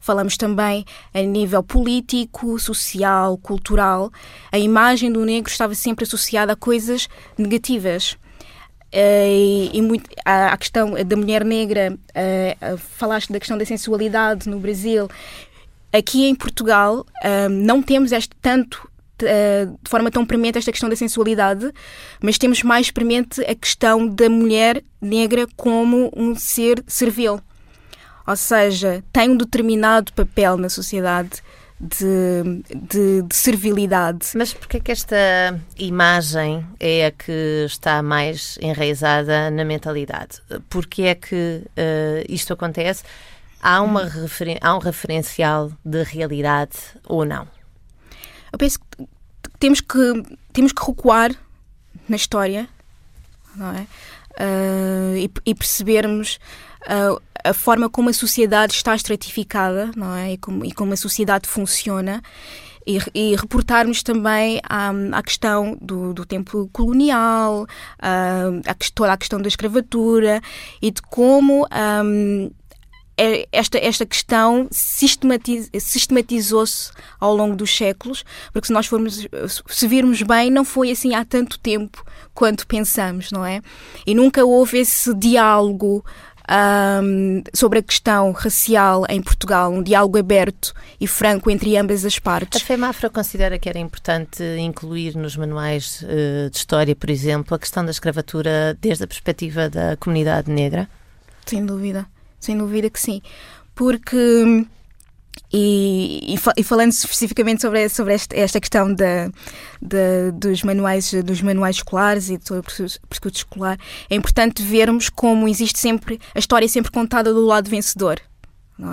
falamos 0.00 0.36
também 0.36 0.84
a 1.12 1.22
nível 1.22 1.62
político, 1.62 2.58
social, 2.58 3.36
cultural. 3.38 4.10
A 4.50 4.58
imagem 4.58 5.12
do 5.12 5.24
negro 5.24 5.50
estava 5.50 5.74
sempre 5.74 6.04
associada 6.04 6.52
a 6.52 6.56
coisas 6.56 7.08
negativas. 7.36 8.16
Uh, 8.94 9.70
e, 9.72 9.82
muito, 9.82 10.08
a, 10.24 10.52
a, 10.52 10.56
questão 10.56 10.92
da 11.04 11.16
mulher 11.16 11.44
negra, 11.44 11.92
uh, 11.92 12.78
falaste 12.78 13.32
da 13.32 13.40
questão 13.40 13.58
da 13.58 13.64
sensualidade 13.64 14.48
no 14.48 14.60
Brasil. 14.60 15.08
Aqui 15.92 16.26
em 16.26 16.34
Portugal 16.34 17.06
não 17.48 17.80
temos 17.80 18.10
este 18.10 18.34
tanto 18.42 18.90
de 19.16 19.88
forma 19.88 20.10
tão 20.10 20.26
premente 20.26 20.58
esta 20.58 20.72
questão 20.72 20.88
da 20.88 20.96
sensualidade, 20.96 21.72
mas 22.20 22.36
temos 22.36 22.64
mais 22.64 22.90
premente 22.90 23.40
a 23.42 23.54
questão 23.54 24.04
da 24.04 24.28
mulher 24.28 24.82
negra 25.00 25.46
como 25.56 26.10
um 26.16 26.34
ser 26.34 26.82
servil. 26.88 27.40
Ou 28.26 28.36
seja, 28.36 29.04
tem 29.12 29.30
um 29.30 29.36
determinado 29.36 30.12
papel 30.14 30.56
na 30.56 30.68
sociedade 30.68 31.40
de, 31.84 32.62
de, 32.74 33.22
de 33.22 33.34
servilidade. 33.34 34.28
Mas 34.34 34.52
porquê 34.54 34.80
que 34.80 34.90
esta 34.90 35.16
imagem 35.78 36.66
é 36.80 37.06
a 37.06 37.10
que 37.10 37.64
está 37.66 38.02
mais 38.02 38.58
enraizada 38.60 39.50
na 39.50 39.64
mentalidade? 39.64 40.40
Porquê 40.70 41.02
é 41.02 41.14
que 41.14 41.62
uh, 41.64 42.24
isto 42.28 42.52
acontece? 42.52 43.04
Há, 43.60 43.80
uma 43.82 44.04
referen 44.04 44.58
há 44.60 44.74
um 44.74 44.78
referencial 44.78 45.72
de 45.84 46.02
realidade 46.02 46.76
ou 47.04 47.24
não? 47.24 47.46
Eu 48.52 48.58
penso 48.58 48.78
que 48.78 49.06
temos 49.58 49.80
que, 49.80 50.22
temos 50.52 50.72
que 50.72 50.84
recuar 50.84 51.30
na 52.08 52.16
história 52.16 52.68
não 53.56 53.70
é? 53.70 53.86
Uh, 54.34 55.16
e, 55.16 55.30
e, 55.46 55.54
percebermos 55.54 56.40
uh, 56.86 57.20
a 57.44 57.52
forma 57.52 57.90
como 57.90 58.08
a 58.08 58.12
sociedade 58.12 58.72
está 58.72 58.94
estratificada, 58.94 59.90
não 59.94 60.14
é? 60.14 60.32
E 60.32 60.38
como, 60.38 60.64
e 60.64 60.72
como 60.72 60.92
a 60.92 60.96
sociedade 60.96 61.48
funciona. 61.48 62.22
E, 62.86 62.98
e, 63.14 63.34
reportarmos 63.34 64.02
também 64.02 64.60
à, 64.68 64.90
à 65.12 65.22
questão 65.22 65.78
do, 65.80 66.12
do 66.12 66.26
tempo 66.26 66.68
colonial, 66.70 67.66
à, 67.98 68.48
à, 68.66 68.74
toda 68.94 69.12
a 69.12 69.16
questão 69.16 69.40
da 69.40 69.48
escravatura 69.48 70.42
e 70.82 70.90
de 70.90 71.00
como 71.00 71.66
um, 72.04 72.50
é, 73.16 73.48
esta, 73.52 73.78
esta 73.78 74.04
questão 74.04 74.66
sistematiz, 74.70 75.70
sistematizou-se 75.78 76.90
ao 77.20 77.34
longo 77.34 77.54
dos 77.54 77.74
séculos, 77.74 78.24
porque 78.52 78.66
se 78.66 78.72
nós 78.72 78.86
formos, 78.86 79.26
se 79.68 79.86
virmos 79.86 80.20
bem, 80.22 80.50
não 80.50 80.64
foi 80.64 80.90
assim 80.90 81.14
há 81.14 81.24
tanto 81.24 81.58
tempo 81.60 82.04
quanto 82.34 82.66
pensamos, 82.66 83.30
não 83.30 83.46
é? 83.46 83.62
E 84.04 84.14
nunca 84.14 84.44
houve 84.44 84.78
esse 84.78 85.14
diálogo 85.14 86.04
um, 86.50 87.42
sobre 87.52 87.78
a 87.78 87.82
questão 87.82 88.32
racial 88.32 89.04
em 89.08 89.22
Portugal, 89.22 89.72
um 89.72 89.82
diálogo 89.82 90.18
aberto 90.18 90.74
e 91.00 91.06
franco 91.06 91.50
entre 91.50 91.76
ambas 91.76 92.04
as 92.04 92.18
partes. 92.18 92.60
A 92.60 92.64
FEMAFRA 92.64 93.10
considera 93.10 93.58
que 93.58 93.68
era 93.68 93.78
importante 93.78 94.42
incluir 94.58 95.16
nos 95.16 95.36
manuais 95.36 96.02
uh, 96.02 96.50
de 96.50 96.56
história, 96.56 96.94
por 96.94 97.10
exemplo, 97.10 97.54
a 97.54 97.58
questão 97.58 97.84
da 97.84 97.90
escravatura 97.90 98.76
desde 98.80 99.04
a 99.04 99.06
perspectiva 99.06 99.68
da 99.68 99.96
comunidade 99.96 100.50
negra? 100.50 100.88
Sem 101.46 101.64
dúvida, 101.64 102.06
sem 102.40 102.56
dúvida 102.56 102.90
que 102.90 103.00
sim. 103.00 103.22
Porque 103.74 104.66
e, 105.56 106.34
e, 106.56 106.64
falando 106.64 106.90
especificamente 106.90 107.62
sobre, 107.62 107.88
sobre 107.88 108.14
esta, 108.14 108.36
esta 108.36 108.60
questão 108.60 108.92
da, 108.92 109.30
dos, 110.32 110.64
manuais, 110.64 111.12
dos 111.22 111.40
manuais 111.42 111.76
escolares 111.76 112.28
e 112.28 112.38
do 112.38 112.60
percurso 112.60 113.36
escolar, 113.36 113.78
é 114.10 114.16
importante 114.16 114.64
vermos 114.64 115.08
como 115.08 115.46
existe 115.46 115.78
sempre 115.78 116.18
a 116.34 116.40
história 116.40 116.64
é 116.64 116.68
sempre 116.68 116.90
contada 116.90 117.32
do 117.32 117.46
lado 117.46 117.70
vencedor. 117.70 118.20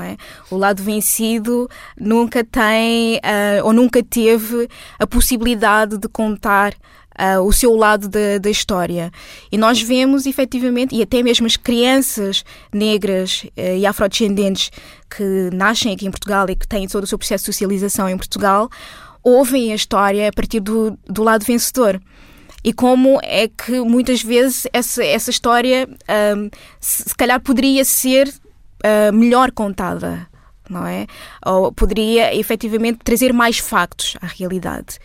É? 0.08 0.16
O 0.52 0.58
lado 0.58 0.84
vencido 0.84 1.68
nunca 2.00 2.44
tem 2.44 3.16
uh, 3.16 3.66
ou 3.66 3.74
nunca 3.74 4.04
teve 4.04 4.70
a 5.00 5.08
possibilidade 5.08 5.98
de 5.98 6.08
contar 6.08 6.76
uh, 7.20 7.42
o 7.42 7.52
seu 7.52 7.76
lado 7.76 8.08
da, 8.08 8.38
da, 8.40 8.50
história. 8.52 9.12
E 9.52 9.58
nós 9.58 9.82
vemos 9.82 10.28
efetivamente, 10.28 10.96
e 10.96 11.02
até 11.02 11.24
mesmo 11.24 11.48
as 11.48 11.58
crianças 11.58 12.46
negras 12.72 13.44
uh, 13.58 13.78
e 13.78 13.86
afrodescendentes 13.86 14.72
que 15.16 15.50
nascem 15.54 15.94
aqui 15.94 16.08
em 16.08 16.12
Portugal 16.12 16.50
e 16.50 16.56
que 16.56 16.68
têm 16.68 16.88
todo 16.88 17.04
o 17.04 17.08
seu 17.08 17.18
processo 17.18 17.44
de 17.44 17.54
socialização 17.54 18.08
em 18.08 18.18
Portugal, 18.18 18.70
ouvem 19.24 19.72
a 19.72 19.76
história 19.76 20.30
a 20.30 20.32
partir 20.32 20.60
do, 20.60 20.98
do 21.06 21.24
lado 21.24 21.46
vencedor 21.46 22.02
e 22.64 22.72
como 22.72 23.20
é 23.24 23.48
que 23.48 23.80
muitas 23.82 24.22
vezes 24.22 24.68
essa, 24.72 25.04
essa 25.04 25.30
história 25.30 25.88
um, 26.38 26.50
se, 26.80 27.04
se, 27.10 27.16
calhar 27.16 27.40
poderia 27.40 27.84
ser 27.84 28.28
uh, 28.30 29.14
melhor 29.14 29.52
contada, 29.52 30.28
não 30.70 30.86
é? 30.86 31.08
Ou 31.46 31.72
poderia 31.72 32.36
efetivamente 32.36 33.00
trazer 33.04 33.34
mais 33.34 33.58
factos 33.58 34.16
à 34.22 34.28
realidade. 34.28 35.00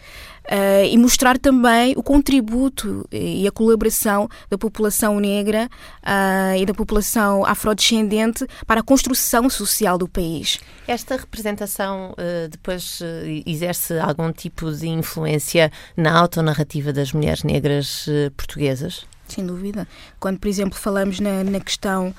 Uh, 0.46 0.86
e 0.88 0.96
mostrar 0.96 1.36
também 1.38 1.92
o 1.96 2.04
contributo 2.04 3.04
e 3.10 3.48
a 3.48 3.50
colaboração 3.50 4.28
da 4.48 4.56
população 4.56 5.18
negra 5.18 5.68
uh, 6.04 6.56
e 6.56 6.64
da 6.64 6.72
população 6.72 7.44
afrodescendente 7.44 8.46
para 8.64 8.78
a 8.78 8.82
construção 8.82 9.50
social 9.50 9.98
do 9.98 10.06
país. 10.06 10.60
Esta 10.86 11.16
representação 11.16 12.12
uh, 12.12 12.48
depois 12.48 13.00
exerce 13.44 13.98
algum 13.98 14.30
tipo 14.30 14.70
de 14.70 14.86
influência 14.86 15.72
na 15.96 16.16
autonarrativa 16.16 16.92
das 16.92 17.12
mulheres 17.12 17.42
negras 17.42 18.06
portuguesas? 18.36 19.04
Sem 19.26 19.44
dúvida. 19.44 19.88
Quando, 20.20 20.38
por 20.38 20.46
exemplo, 20.46 20.78
falamos 20.78 21.18
na, 21.18 21.42
na 21.42 21.58
questão 21.58 22.14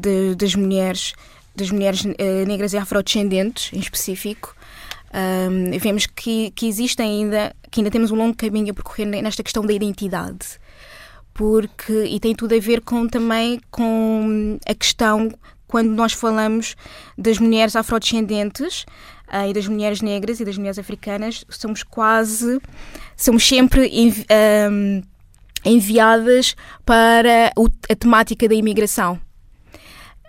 de, 0.00 0.36
das 0.36 0.54
mulheres 0.54 1.14
das 1.56 1.70
mulheres 1.70 2.02
negras 2.46 2.72
e 2.72 2.76
afrodescendentes, 2.76 3.72
em 3.72 3.78
específico, 3.78 4.56
um, 5.14 5.78
vemos 5.78 6.06
que, 6.06 6.50
que 6.50 6.66
ainda, 6.98 7.54
que 7.70 7.80
ainda 7.80 7.90
temos 7.90 8.10
um 8.10 8.16
longo 8.16 8.36
caminho 8.36 8.72
a 8.72 8.74
percorrer 8.74 9.06
nesta 9.06 9.42
questão 9.42 9.64
da 9.64 9.72
identidade. 9.72 10.58
Porque, 11.32 12.04
e 12.04 12.18
tem 12.20 12.34
tudo 12.34 12.54
a 12.54 12.58
ver 12.58 12.80
com 12.80 13.08
também 13.08 13.60
com 13.70 14.58
a 14.66 14.74
questão 14.74 15.30
quando 15.66 15.90
nós 15.90 16.12
falamos 16.12 16.76
das 17.18 17.38
mulheres 17.38 17.74
afrodescendentes 17.74 18.84
uh, 19.28 19.48
e 19.48 19.52
das 19.52 19.66
mulheres 19.66 20.00
negras 20.00 20.38
e 20.38 20.44
das 20.44 20.56
mulheres 20.56 20.78
africanas, 20.78 21.44
somos 21.48 21.82
quase, 21.82 22.60
somos 23.16 23.46
sempre 23.46 23.88
envi 23.88 24.24
um, 24.70 25.02
enviadas 25.64 26.54
para 26.84 27.50
a 27.90 27.96
temática 27.96 28.46
da 28.48 28.54
imigração. 28.54 29.18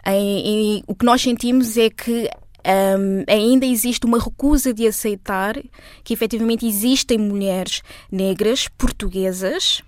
E, 0.08 0.80
e, 0.80 0.84
o 0.88 0.96
que 0.96 1.06
nós 1.06 1.22
sentimos 1.22 1.77
é 1.77 1.89
que 1.89 2.30
um, 2.65 3.24
ainda 3.27 3.65
existe 3.65 4.05
uma 4.05 4.19
recusa 4.19 4.74
de 4.74 4.88
aceitar 4.88 5.55
que 6.03 6.13
efetivamente 6.13 6.65
existem 6.65 7.17
mulheres 7.17 7.81
negras 8.12 8.67
portuguesas 8.67 9.84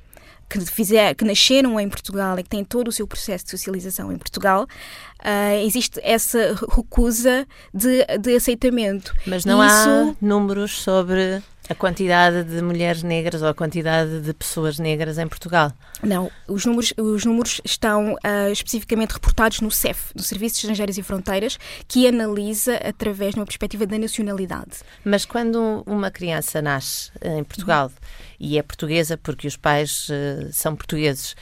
que, 0.50 0.60
fizer, 0.65 1.13
que 1.15 1.25
nasceram 1.25 1.79
em 1.79 1.89
Portugal 1.89 2.39
e 2.39 2.43
que 2.43 2.50
têm 2.50 2.63
todo 2.63 2.88
o 2.88 2.91
seu 2.91 3.05
processo 3.05 3.46
de 3.46 3.51
socialização 3.51 4.12
em 4.12 4.17
Portugal, 4.17 4.63
uh, 4.63 5.65
existe 5.65 6.00
essa 6.03 6.55
recusa 6.74 7.46
de, 7.74 8.05
de 8.19 8.36
aceitamento. 8.36 9.13
Mas 9.25 9.43
não 9.43 9.63
Isso... 9.65 9.89
há 9.89 10.15
números 10.22 10.72
sobre 10.79 11.41
a 11.69 11.75
quantidade 11.75 12.43
de 12.43 12.62
mulheres 12.62 13.03
negras 13.03 13.41
ou 13.41 13.47
a 13.47 13.53
quantidade 13.53 14.21
de 14.21 14.33
pessoas 14.33 14.79
negras 14.79 15.17
em 15.17 15.27
Portugal? 15.27 15.71
Não, 16.01 16.31
os 16.47 16.65
números, 16.65 16.93
os 16.97 17.25
números 17.25 17.62
estão 17.65 18.13
uh, 18.13 18.51
especificamente 18.51 19.12
reportados 19.12 19.62
no 19.62 19.69
CEF, 19.69 20.12
no 20.15 20.24
Serviço 20.24 20.55
de 20.55 20.59
Estrangeiros 20.62 20.97
e 20.97 21.03
Fronteiras, 21.03 21.57
que 21.88 22.07
analisa 22.07 22.75
através 22.77 23.33
de 23.33 23.39
uma 23.39 23.45
perspectiva 23.45 23.86
da 23.86 23.97
nacionalidade. 23.97 24.79
Mas 25.03 25.25
quando 25.25 25.83
uma 25.86 26.09
criança 26.09 26.62
nasce 26.62 27.12
em 27.21 27.43
Portugal 27.43 27.88
uhum. 27.88 27.91
e 28.39 28.57
é 28.57 28.63
portuguesa 28.63 29.17
porque 29.17 29.47
os 29.47 29.57
pais 29.57 30.07
uh, 30.09 30.51
são 30.51 30.75
portugueses, 30.75 31.36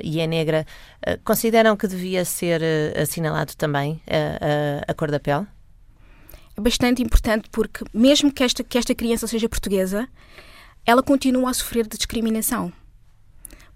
e 0.00 0.20
é 0.20 0.28
negra, 0.28 0.64
consideram 1.24 1.76
que 1.76 1.88
devia 1.88 2.24
ser 2.24 2.62
assinalado 2.96 3.56
também 3.56 4.00
a 4.86 4.94
cor 4.94 5.10
da 5.10 5.18
pele? 5.18 5.44
É 6.56 6.60
bastante 6.60 7.02
importante 7.02 7.48
porque, 7.50 7.84
mesmo 7.92 8.32
que 8.32 8.42
esta, 8.42 8.64
que 8.64 8.78
esta 8.78 8.94
criança 8.94 9.26
seja 9.26 9.48
portuguesa, 9.48 10.08
ela 10.84 11.02
continua 11.02 11.50
a 11.50 11.54
sofrer 11.54 11.86
de 11.86 11.96
discriminação 11.96 12.72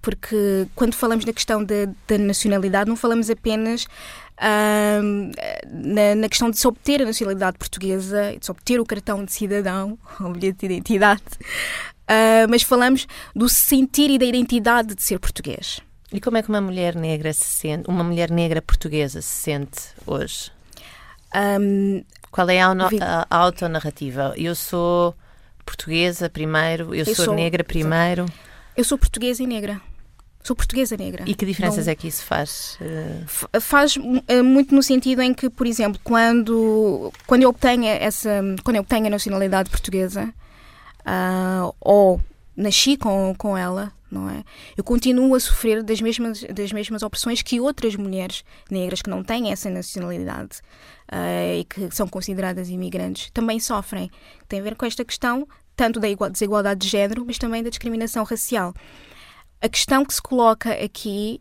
porque 0.03 0.67
quando 0.75 0.95
falamos 0.95 1.25
na 1.25 1.33
questão 1.33 1.63
da, 1.63 1.87
da 2.09 2.19
nacionalidade, 2.19 2.89
não 2.89 2.97
falamos 2.97 3.29
apenas 3.29 3.85
uh, 3.85 5.31
na, 5.71 6.15
na, 6.15 6.29
questão 6.29 6.51
de 6.51 6.59
se 6.59 6.67
obter 6.67 7.03
a 7.03 7.05
nacionalidade 7.05 7.59
portuguesa, 7.59 8.35
de 8.39 8.45
se 8.45 8.51
obter 8.51 8.81
o 8.81 8.87
cartão 8.87 9.25
de 9.25 9.33
cidadão, 9.33 9.99
o 10.21 10.31
bilhete 10.31 10.67
de 10.67 10.75
identidade, 10.75 11.23
uh, 12.09 12.49
mas 12.49 12.63
falamos 12.63 13.07
do 13.35 13.49
sentir 13.49 14.11
e 14.11 14.19
da 14.19 14.25
identidade 14.25 14.95
de 14.95 15.03
ser 15.03 15.19
português. 15.19 15.81
E 16.13 16.21
como 16.21 16.37
é 16.37 16.43
que 16.43 16.49
uma 16.49 16.61
mulher 16.61 16.97
negra 16.97 17.33
se 17.33 17.45
sente, 17.45 17.89
uma 17.89 18.03
mulher 18.03 18.31
negra 18.31 18.61
portuguesa 18.61 19.23
se 19.23 19.29
sente 19.29 19.81
hoje? 20.07 20.51
Um, 21.61 22.03
Qual 22.31 22.49
é 22.49 22.61
a, 22.61 22.71
a, 22.71 23.27
a 23.29 23.37
autonarrativa? 23.37 24.35
Eu 24.37 24.55
sou 24.55 25.15
portuguesa 25.65 26.29
primeiro, 26.29 26.95
eu, 26.95 27.05
eu 27.07 27.15
sou, 27.15 27.27
sou, 27.27 27.35
negra 27.35 27.65
primeiro. 27.65 28.27
Eu 28.77 28.85
sou 28.85 28.97
portuguesa 28.97 29.43
e 29.43 29.47
negra. 29.47 29.81
Sou 30.43 30.57
portuguesa 30.57 30.97
negra. 30.97 31.25
E 31.27 31.35
que 31.35 31.45
diferenças 31.45 31.87
não... 31.87 31.93
é 31.93 31.95
que 31.95 32.09
isso 32.09 32.25
faz? 32.25 32.79
Uh... 32.81 33.61
Faz 33.61 33.97
uh, 33.97 34.45
muito 34.45 34.75
no 34.75 34.83
sentido 34.83 35.21
em 35.21 35.35
que, 35.35 35.51
por 35.51 35.67
exemplo, 35.67 36.01
quando, 36.03 37.13
quando 37.27 37.43
eu 37.43 37.51
obtenho 37.51 37.85
essa, 37.85 38.41
quando 38.65 38.77
eu 38.77 38.83
obtenho 38.83 39.07
a 39.07 39.11
nacionalidade 39.11 39.69
portuguesa, 39.69 40.33
uh, 41.01 41.75
ou 41.79 42.21
nasci 42.57 42.97
com, 42.97 43.35
com 43.37 43.57
ela, 43.57 43.93
não 44.11 44.29
é? 44.31 44.43
Eu 44.77 44.83
continuo 44.83 45.35
a 45.35 45.41
sofrer 45.41 45.83
das 45.83 46.01
mesmas, 46.01 46.43
das 46.43 46.73
mesmas 46.73 47.03
opressões 47.03 47.43
que 47.43 47.61
outras 47.61 47.95
mulheres 47.95 48.43
negras 48.71 49.03
que 49.03 49.11
não 49.11 49.23
têm 49.23 49.53
essa 49.53 49.69
nacionalidade 49.71 50.61
uh, 51.13 51.59
e 51.59 51.65
que 51.65 51.95
são 51.95 52.09
consideradas 52.09 52.69
imigrantes 52.69 53.31
também 53.33 53.59
sofrem. 53.59 54.11
Tem 54.49 54.61
a 54.61 54.63
ver 54.63 54.77
com 54.77 54.87
esta 54.87 55.05
questão 55.05 55.47
tanto 55.77 55.99
da 55.99 56.09
desigualdade 56.29 56.81
de 56.81 56.89
género, 56.89 57.25
mas 57.27 57.39
também 57.39 57.63
da 57.63 57.71
discriminação 57.71 58.23
racial. 58.23 58.75
A 59.63 59.69
questão 59.69 60.05
que 60.05 60.13
se 60.13 60.21
coloca 60.21 60.73
aqui 60.73 61.41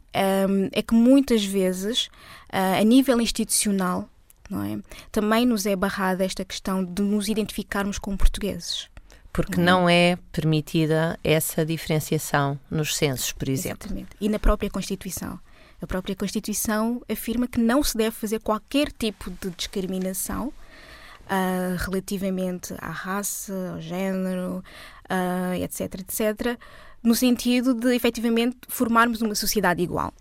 um, 0.49 0.69
é 0.71 0.81
que 0.81 0.93
muitas 0.93 1.43
vezes, 1.43 2.07
uh, 2.53 2.79
a 2.79 2.83
nível 2.83 3.19
institucional, 3.21 4.09
é? 4.51 4.79
também 5.11 5.45
nos 5.45 5.65
é 5.65 5.75
barrada 5.75 6.25
esta 6.25 6.43
questão 6.43 6.83
de 6.83 7.01
nos 7.01 7.27
identificarmos 7.27 7.99
como 7.99 8.17
portugueses. 8.17 8.89
Porque 9.31 9.61
não 9.61 9.87
é 9.87 10.17
permitida 10.31 11.19
essa 11.23 11.65
diferenciação 11.65 12.59
nos 12.69 12.95
censos, 12.95 13.31
por 13.31 13.47
exemplo. 13.47 13.85
Exatamente. 13.85 14.09
E 14.19 14.27
na 14.27 14.39
própria 14.39 14.69
Constituição. 14.69 15.39
A 15.81 15.87
própria 15.87 16.15
Constituição 16.15 17.01
afirma 17.09 17.47
que 17.47 17.59
não 17.59 17.83
se 17.83 17.97
deve 17.97 18.15
fazer 18.15 18.39
qualquer 18.39 18.91
tipo 18.91 19.31
de 19.31 19.49
discriminação 19.51 20.47
uh, 20.47 21.75
relativamente 21.77 22.73
à 22.79 22.89
raça, 22.89 23.53
ao 23.73 23.81
género, 23.81 24.63
uh, 25.09 25.63
etc, 25.63 26.01
etc, 26.01 26.59
no 27.01 27.15
sentido 27.15 27.73
de 27.73 27.95
efetivamente 27.95 28.57
formarmos 28.67 29.21
uma 29.21 29.35
sociedade 29.35 29.81
igual, 29.81 30.13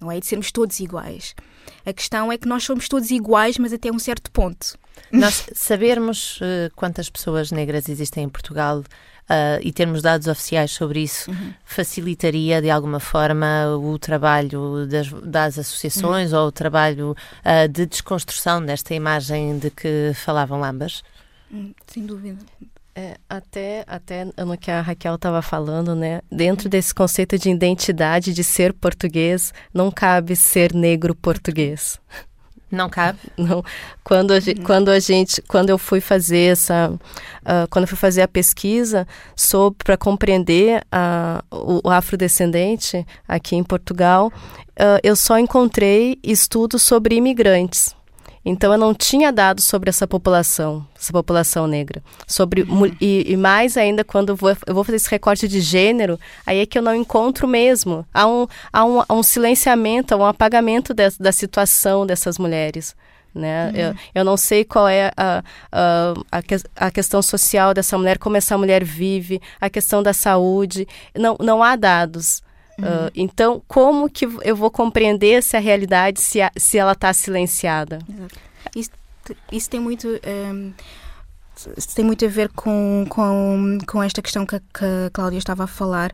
não 0.00 0.10
é? 0.10 0.18
De 0.18 0.26
sermos 0.26 0.50
todos 0.50 0.80
iguais. 0.80 1.34
A 1.86 1.92
questão 1.92 2.32
é 2.32 2.36
que 2.36 2.48
nós 2.48 2.64
somos 2.64 2.88
todos 2.88 3.10
iguais, 3.10 3.56
mas 3.58 3.72
até 3.72 3.90
um 3.92 3.98
certo 3.98 4.30
ponto. 4.32 4.76
Nós 5.12 5.46
sabermos 5.54 6.40
uh, 6.40 6.74
quantas 6.74 7.08
pessoas 7.08 7.52
negras 7.52 7.88
existem 7.88 8.24
em 8.24 8.28
Portugal 8.28 8.82
uh, 9.28 9.60
e 9.60 9.72
termos 9.72 10.02
dados 10.02 10.26
oficiais 10.26 10.70
sobre 10.70 11.00
isso 11.00 11.30
uhum. 11.30 11.52
facilitaria 11.64 12.60
de 12.60 12.70
alguma 12.70 13.00
forma 13.00 13.76
o 13.76 13.98
trabalho 13.98 14.86
das, 14.86 15.10
das 15.22 15.58
associações 15.58 16.32
uhum. 16.32 16.40
ou 16.40 16.48
o 16.48 16.52
trabalho 16.52 17.10
uh, 17.10 17.68
de 17.68 17.86
desconstrução 17.86 18.64
desta 18.64 18.94
imagem 18.94 19.58
de 19.58 19.70
que 19.70 20.12
falavam 20.14 20.62
ambas? 20.64 21.02
Hum, 21.52 21.72
sem 21.86 22.04
dúvida. 22.04 22.38
É, 22.96 23.16
até, 23.28 23.84
até 23.88 24.24
no 24.24 24.56
que 24.56 24.70
a 24.70 24.80
Raquel 24.80 25.16
estava 25.16 25.42
falando, 25.42 25.96
né? 25.96 26.20
Dentro 26.30 26.68
desse 26.68 26.94
conceito 26.94 27.36
de 27.36 27.50
identidade, 27.50 28.32
de 28.32 28.44
ser 28.44 28.72
português, 28.72 29.52
não 29.72 29.90
cabe 29.90 30.36
ser 30.36 30.72
negro 30.72 31.12
português. 31.12 32.00
Não 32.74 32.90
cabe? 32.90 33.18
Não. 33.38 33.64
Quando 34.02 34.32
a, 34.32 34.40
gente, 34.40 34.60
quando 34.60 34.88
a 34.90 34.98
gente, 34.98 35.40
quando 35.42 35.70
eu 35.70 35.78
fui 35.78 36.00
fazer 36.00 36.52
essa, 36.52 36.90
uh, 36.90 37.68
quando 37.70 37.84
eu 37.84 37.88
fui 37.88 37.96
fazer 37.96 38.22
a 38.22 38.28
pesquisa 38.28 39.06
sobre 39.34 39.84
para 39.84 39.96
compreender 39.96 40.82
uh, 40.92 41.42
o, 41.50 41.88
o, 41.88 41.90
afrodescendente 41.90 43.06
aqui 43.26 43.56
em 43.56 43.64
Portugal, 43.64 44.32
uh, 44.78 45.00
eu 45.02 45.16
só 45.16 45.38
encontrei 45.38 46.18
estudos 46.22 46.82
sobre 46.82 47.14
imigrantes. 47.14 47.94
Então 48.44 48.72
eu 48.72 48.78
não 48.78 48.92
tinha 48.92 49.32
dados 49.32 49.64
sobre 49.64 49.88
essa 49.88 50.06
população, 50.06 50.86
essa 50.98 51.12
população 51.12 51.66
negra. 51.66 52.02
Sobre 52.26 52.62
uhum. 52.62 52.86
e, 53.00 53.24
e, 53.26 53.36
mais 53.36 53.76
ainda 53.76 54.04
quando 54.04 54.30
eu 54.30 54.36
vou, 54.36 54.54
eu 54.66 54.74
vou 54.74 54.84
fazer 54.84 54.96
esse 54.96 55.10
recorte 55.10 55.48
de 55.48 55.60
gênero, 55.60 56.18
aí 56.44 56.58
é 56.58 56.66
que 56.66 56.78
eu 56.78 56.82
não 56.82 56.94
encontro 56.94 57.48
mesmo. 57.48 58.06
Há 58.12 58.26
um, 58.26 58.46
há 58.72 58.84
um, 58.84 59.00
há 59.08 59.14
um 59.14 59.22
silenciamento, 59.22 60.12
há 60.12 60.16
um 60.18 60.26
apagamento 60.26 60.92
de, 60.92 61.08
da 61.18 61.32
situação 61.32 62.06
dessas 62.06 62.38
mulheres. 62.38 62.94
Né? 63.34 63.70
Uhum. 63.70 63.76
Eu, 63.76 63.94
eu 64.14 64.24
não 64.24 64.36
sei 64.36 64.64
qual 64.64 64.86
é 64.86 65.10
a, 65.16 65.42
a, 65.72 66.14
a, 66.76 66.90
questão 66.90 67.20
social 67.20 67.74
dessa 67.74 67.98
mulher, 67.98 68.18
como 68.18 68.36
essa 68.36 68.56
mulher 68.56 68.84
vive, 68.84 69.40
a 69.60 69.68
questão 69.68 70.02
da 70.02 70.12
saúde. 70.12 70.86
Não, 71.16 71.36
não 71.40 71.62
há 71.62 71.74
dados. 71.74 72.42
Uhum. 72.78 72.84
Uh, 72.84 73.10
então, 73.14 73.62
como 73.68 74.10
que 74.10 74.24
eu 74.42 74.56
vou 74.56 74.70
compreender 74.70 75.34
essa 75.34 75.58
realidade 75.58 76.20
se, 76.20 76.40
a, 76.40 76.50
se 76.56 76.78
ela 76.78 76.92
está 76.92 77.12
silenciada? 77.12 77.98
Isso, 78.74 78.90
isso, 79.52 79.70
tem 79.70 79.80
muito. 79.80 80.08
Um, 80.26 80.72
isso 81.76 81.94
tem 81.94 82.04
muito 82.04 82.24
a 82.24 82.28
ver 82.28 82.48
com, 82.50 83.06
com, 83.08 83.78
com 83.86 84.02
esta 84.02 84.20
questão 84.20 84.44
que, 84.44 84.58
que 84.58 84.84
a 85.06 85.10
Cláudia 85.12 85.38
estava 85.38 85.64
a 85.64 85.68
falar. 85.68 86.12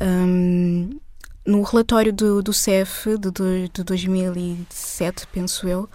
Um, 0.00 0.98
no 1.46 1.62
relatório 1.62 2.12
do, 2.12 2.42
do 2.42 2.52
CEF 2.52 3.18
de, 3.18 3.68
de 3.68 3.84
2007, 3.84 5.26
penso 5.26 5.68
eu, 5.68 5.88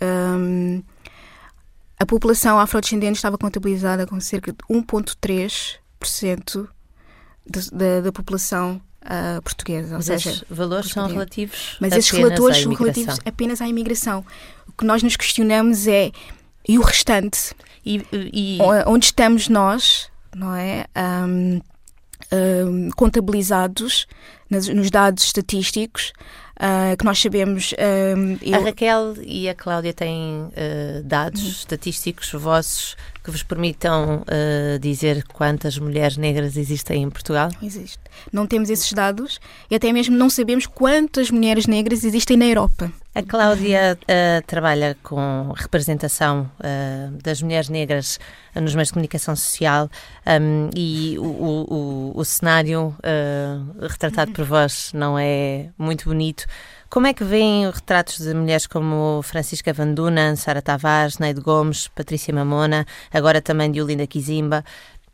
um, 0.00 0.82
a 1.98 2.06
população 2.06 2.58
afrodescendente 2.58 3.16
estava 3.16 3.36
contabilizada 3.36 4.06
com 4.06 4.18
cerca 4.20 4.52
de 4.52 4.58
1,3% 4.70 6.66
da, 7.72 8.00
da 8.00 8.12
população 8.12 8.80
uh, 9.02 9.42
portuguesa. 9.42 9.96
Mas 9.96 10.06
seja, 10.06 10.30
esses 10.30 10.44
valores 10.48 10.90
são 10.90 11.06
relativos 11.06 11.76
Mas 11.80 11.92
esses 11.92 12.10
relatores 12.10 12.58
são 12.58 12.72
relativos 12.72 13.18
apenas 13.24 13.60
à 13.60 13.68
imigração. 13.68 14.24
O 14.68 14.72
que 14.72 14.84
nós 14.84 15.02
nos 15.02 15.16
questionamos 15.16 15.86
é 15.86 16.10
e 16.68 16.78
o 16.78 16.82
restante? 16.82 17.54
E, 17.84 18.04
e... 18.12 18.58
Onde 18.86 19.06
estamos 19.06 19.48
nós, 19.48 20.10
não 20.34 20.54
é? 20.54 20.86
Um, 21.26 21.60
um, 22.32 22.90
contabilizados 22.90 24.06
nos 24.48 24.90
dados 24.90 25.24
estatísticos 25.24 26.12
uh, 26.60 26.96
que 26.96 27.04
nós 27.04 27.18
sabemos. 27.20 27.74
Um, 28.16 28.38
eu... 28.42 28.54
A 28.54 28.64
Raquel 28.64 29.14
e 29.22 29.48
a 29.48 29.54
Cláudia 29.54 29.92
têm 29.92 30.44
uh, 30.44 31.02
dados 31.02 31.42
uhum. 31.42 31.48
estatísticos 31.48 32.30
vossos 32.32 32.96
que 33.24 33.30
vos 33.30 33.42
permitam 33.42 34.22
uh, 34.22 34.78
dizer 34.78 35.24
quantas 35.24 35.78
mulheres 35.78 36.16
negras 36.16 36.56
existem 36.56 37.02
em 37.02 37.10
Portugal? 37.10 37.50
Existe. 37.62 37.98
Não 38.32 38.46
temos 38.46 38.70
esses 38.70 38.92
dados 38.92 39.40
e 39.70 39.74
até 39.74 39.92
mesmo 39.92 40.16
não 40.16 40.30
sabemos 40.30 40.66
quantas 40.66 41.30
mulheres 41.30 41.66
negras 41.66 42.04
existem 42.04 42.36
na 42.36 42.46
Europa. 42.46 42.92
A 43.12 43.24
Cláudia 43.24 43.98
uh, 44.02 44.46
trabalha 44.46 44.96
com 45.02 45.52
representação 45.56 46.48
uh, 46.60 47.10
das 47.20 47.42
mulheres 47.42 47.68
negras 47.68 48.20
nos 48.54 48.72
meios 48.72 48.88
de 48.88 48.92
comunicação 48.92 49.34
social 49.34 49.90
um, 50.24 50.70
e 50.76 51.18
o, 51.18 51.24
o, 51.24 52.12
o 52.14 52.24
cenário 52.24 52.94
retratado 53.80 54.30
por 54.30 54.44
vós 54.44 54.92
não 54.94 55.18
é 55.18 55.70
muito 55.76 56.04
bonito. 56.04 56.46
Como 56.88 57.08
é 57.08 57.12
que 57.12 57.24
veem 57.24 57.68
retratos 57.68 58.18
de 58.18 58.32
mulheres 58.32 58.68
como 58.68 59.20
Francisca 59.22 59.72
Van 59.72 59.92
Dunen, 59.92 60.36
Sara 60.36 60.62
Tavares, 60.62 61.18
Neide 61.18 61.40
Gomes, 61.40 61.88
Patrícia 61.88 62.32
Mamona, 62.32 62.86
agora 63.12 63.42
também 63.42 63.72
de 63.72 63.82
Olinda 63.82 64.06
Kizimba? 64.06 64.64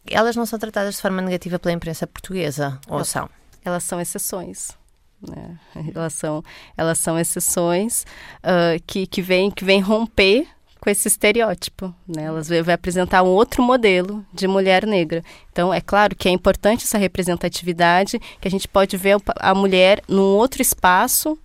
Elas 0.07 0.37
não 0.37 0.45
são 0.45 0.59
tratadas 0.59 0.97
de 0.97 1.03
forma 1.03 1.23
negativa 1.23 1.59
pela 1.59 1.73
imprensa 1.73 2.07
portuguesa, 2.07 2.79
ou 2.89 3.05
são? 3.05 3.29
Elas 3.65 3.85
são 3.85 3.99
exceções. 4.01 4.77
Né? 5.21 5.59
Elas, 5.95 6.13
são, 6.13 6.43
elas 6.77 6.99
são 6.99 7.19
exceções 7.19 8.05
uh, 8.43 8.83
que, 8.87 9.07
que, 9.07 9.23
vêm 9.23 9.51
que 9.51 9.65
vem 9.65 9.81
romper 9.81 10.47
com 10.81 10.91
esse 10.91 11.09
estereótipo, 11.09 11.93
né? 12.07 12.25
Elas 12.25 12.49
vai 12.49 12.75
apresentar 12.75 13.23
um 13.23 13.29
outro 13.29 13.63
modelo 13.63 14.25
de 14.33 14.47
mulher 14.47 14.87
negra. 14.87 15.23
Então, 15.51 15.75
é 15.75 15.81
claro 15.81 16.15
que 16.15 16.29
é 16.29 16.31
importante 16.31 16.85
essa 16.85 16.99
representatividade, 16.99 18.21
que 18.41 18.47
a 18.47 18.51
gente 18.51 18.69
pode 18.69 18.97
ver 18.97 19.17
a 19.41 19.55
mulher 19.55 20.01
num 20.07 20.37
outro 20.37 20.63
espaço, 20.63 21.37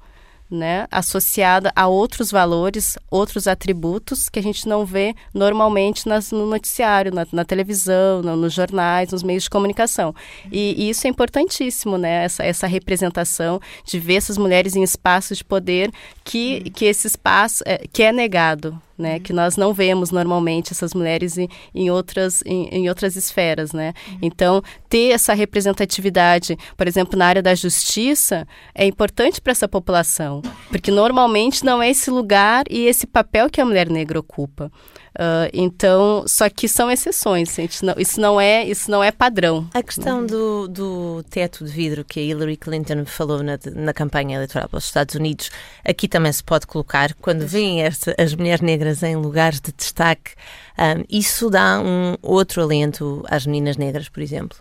né, 0.51 0.85
associada 0.91 1.71
a 1.75 1.87
outros 1.87 2.29
valores, 2.29 2.97
outros 3.09 3.47
atributos 3.47 4.27
que 4.27 4.37
a 4.37 4.43
gente 4.43 4.67
não 4.67 4.85
vê 4.85 5.15
normalmente 5.33 6.07
nas, 6.07 6.31
no 6.31 6.45
noticiário, 6.45 7.13
na, 7.13 7.25
na 7.31 7.45
televisão, 7.45 8.21
no, 8.21 8.35
nos 8.35 8.53
jornais, 8.53 9.11
nos 9.11 9.23
meios 9.23 9.43
de 9.43 9.49
comunicação. 9.49 10.13
E, 10.51 10.75
e, 10.77 10.89
isso 10.89 11.07
é 11.07 11.09
importantíssimo, 11.09 11.97
né, 11.97 12.25
essa, 12.25 12.43
essa 12.43 12.67
representação 12.67 13.59
de 13.85 13.97
ver 13.97 14.15
essas 14.15 14.37
mulheres 14.37 14.75
em 14.75 14.83
espaços 14.83 15.37
de 15.37 15.45
poder 15.45 15.91
que, 16.23 16.69
que 16.71 16.85
esse 16.85 17.07
espaço 17.07 17.63
é, 17.65 17.85
que 17.91 18.03
é 18.03 18.11
negado, 18.11 18.79
né? 18.97 19.15
Uhum. 19.15 19.19
Que 19.19 19.33
nós 19.33 19.57
não 19.57 19.73
vemos 19.73 20.11
normalmente 20.11 20.71
essas 20.71 20.93
mulheres 20.93 21.37
em, 21.37 21.47
em 21.73 21.89
outras, 21.89 22.41
em, 22.45 22.67
em, 22.69 22.89
outras 22.89 23.15
esferas, 23.15 23.73
né? 23.73 23.93
Uhum. 24.07 24.17
Então, 24.21 24.63
ter 24.89 25.11
essa 25.11 25.33
representatividade, 25.33 26.57
por 26.77 26.87
exemplo, 26.87 27.17
na 27.17 27.25
área 27.25 27.41
da 27.41 27.55
justiça, 27.55 28.47
é 28.73 28.85
importante 28.85 29.41
para 29.41 29.51
essa 29.51 29.67
população, 29.67 30.41
porque 30.69 30.91
normalmente 30.91 31.65
não 31.65 31.81
é 31.81 31.89
esse 31.89 32.09
lugar 32.09 32.63
e 32.69 32.85
esse 32.85 33.07
papel 33.07 33.49
que 33.49 33.61
a 33.61 33.65
mulher 33.65 33.89
negra 33.89 34.19
ocupa. 34.19 34.71
Uh, 35.13 35.51
então, 35.53 36.23
só 36.25 36.49
que 36.49 36.69
são 36.69 36.89
exceções, 36.89 37.57
não, 37.83 37.93
isso, 37.97 38.21
não 38.21 38.39
é, 38.39 38.65
isso 38.65 38.89
não 38.89 39.03
é 39.03 39.11
padrão. 39.11 39.67
A 39.73 39.83
questão 39.83 40.25
do, 40.25 40.69
do 40.69 41.23
teto 41.29 41.65
de 41.65 41.71
vidro 41.71 42.05
que 42.05 42.19
a 42.19 42.23
Hillary 42.23 42.55
Clinton 42.55 43.05
falou 43.05 43.43
na, 43.43 43.59
na 43.75 43.93
campanha 43.93 44.37
eleitoral 44.37 44.69
para 44.69 44.77
os 44.77 44.85
Estados 44.85 45.15
Unidos, 45.15 45.51
aqui 45.83 46.07
também 46.07 46.31
se 46.31 46.43
pode 46.43 46.65
colocar, 46.65 47.13
quando 47.15 47.45
vêm 47.45 47.85
as 47.85 48.33
mulheres 48.35 48.61
negras 48.61 49.03
em 49.03 49.17
lugares 49.17 49.59
de 49.59 49.73
destaque, 49.73 50.31
um, 50.79 51.03
isso 51.09 51.49
dá 51.49 51.81
um 51.81 52.15
outro 52.21 52.61
alento 52.61 53.23
às 53.27 53.45
meninas 53.45 53.75
negras, 53.75 54.07
por 54.07 54.21
exemplo? 54.21 54.57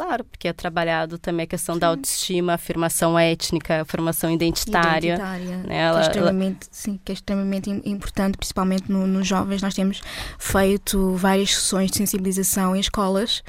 Claro, 0.00 0.24
porque 0.24 0.48
é 0.48 0.52
trabalhado 0.54 1.18
também 1.18 1.44
a 1.44 1.46
questão 1.46 1.74
sim. 1.74 1.78
da 1.78 1.88
autoestima, 1.88 2.54
afirmação 2.54 3.18
étnica, 3.18 3.82
afirmação 3.82 4.30
identitária. 4.30 5.12
Identitária, 5.12 5.56
né? 5.58 5.76
ela, 5.76 5.98
que, 6.00 6.06
é 6.06 6.08
extremamente, 6.08 6.62
ela... 6.62 6.70
sim, 6.70 7.00
que 7.04 7.12
é 7.12 7.14
extremamente 7.14 7.68
importante, 7.84 8.38
principalmente 8.38 8.90
no, 8.90 9.06
nos 9.06 9.28
jovens. 9.28 9.60
Nós 9.60 9.74
temos 9.74 10.00
feito 10.38 11.16
várias 11.16 11.54
sessões 11.54 11.90
de 11.90 11.98
sensibilização 11.98 12.74
em 12.74 12.80
escolas. 12.80 13.42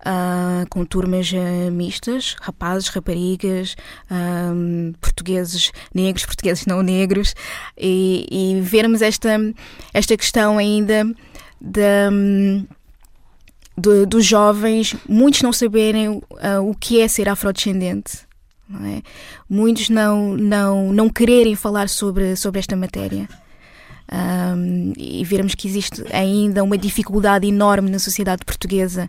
Uh, 0.00 0.68
com 0.68 0.84
turmas 0.84 1.32
uh, 1.32 1.70
mistas, 1.70 2.36
rapazes, 2.42 2.88
raparigas, 2.88 3.74
uh, 4.10 4.92
portugueses 5.00 5.72
negros, 5.94 6.26
portugueses 6.26 6.66
não 6.66 6.82
negros, 6.82 7.34
e, 7.78 8.26
e 8.30 8.60
vermos 8.60 9.00
esta, 9.00 9.38
esta 9.94 10.14
questão 10.16 10.58
ainda 10.58 11.06
da. 11.58 12.10
Um, 12.12 12.66
de, 13.76 14.06
dos 14.06 14.24
jovens, 14.24 14.94
muitos 15.08 15.42
não 15.42 15.52
saberem 15.52 16.08
uh, 16.08 16.22
o 16.62 16.74
que 16.74 17.00
é 17.00 17.08
ser 17.08 17.28
afrodescendente. 17.28 18.20
Não 18.68 18.86
é? 18.86 19.02
Muitos 19.48 19.90
não, 19.90 20.36
não, 20.36 20.92
não 20.92 21.08
quererem 21.08 21.54
falar 21.54 21.88
sobre, 21.88 22.36
sobre 22.36 22.60
esta 22.60 22.76
matéria. 22.76 23.28
Um, 24.12 24.92
e 24.96 25.24
vermos 25.24 25.54
que 25.54 25.66
existe 25.66 26.04
ainda 26.12 26.62
uma 26.62 26.76
dificuldade 26.76 27.46
enorme 27.46 27.90
na 27.90 27.98
sociedade 27.98 28.44
portuguesa 28.44 29.08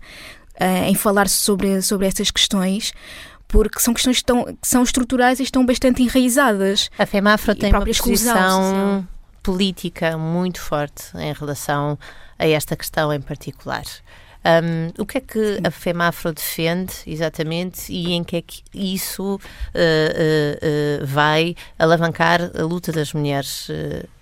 uh, 0.60 0.86
em 0.86 0.95
falar 0.95 1.28
sobre, 1.28 1.82
sobre 1.82 2.08
estas 2.08 2.32
questões, 2.32 2.93
porque 3.47 3.80
são 3.80 3.93
questões 3.93 4.17
que, 4.17 4.23
estão, 4.23 4.45
que 4.45 4.67
são 4.67 4.84
estruturais 4.84 5.39
e 5.39 5.43
estão 5.43 5.65
bastante 5.65 6.01
enraizadas. 6.01 6.89
A 6.97 7.06
FEMAFRO 7.06 7.56
tem 7.56 7.71
uma 7.71 7.86
posição 7.86 9.08
política 9.43 10.17
muito 10.17 10.60
forte 10.60 11.06
em 11.15 11.32
relação 11.34 11.99
a 12.39 12.47
esta 12.47 12.75
questão 12.75 13.13
em 13.13 13.21
particular. 13.21 13.84
Um, 14.45 15.01
o 15.01 15.08
que 15.08 15.17
é 15.17 15.21
que 15.21 15.60
a 15.63 15.71
FEMAFRO 15.71 16.31
defende 16.31 16.93
exatamente 17.08 17.91
e 17.91 18.13
em 18.13 18.23
que 18.23 18.36
é 18.36 18.41
que 18.43 18.62
isso 18.71 19.36
uh, 19.36 19.38
uh, 19.38 21.01
uh, 21.01 21.05
vai 21.08 21.55
alavancar 21.79 22.51
a 22.55 22.62
luta 22.62 22.91
das 22.91 23.12
mulheres 23.12 23.67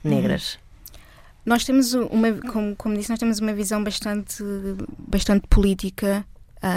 negras? 0.02 0.54
Uhum. 0.54 0.60
Nós 1.46 1.66
temos 1.66 1.94
uma, 1.94 2.32
como, 2.52 2.74
como 2.78 2.96
disse, 2.96 3.10
nós 3.10 3.20
temos 3.20 3.40
uma 3.40 3.52
visão 3.52 3.84
bastante, 3.84 4.42
bastante 4.98 5.46
política 5.50 6.26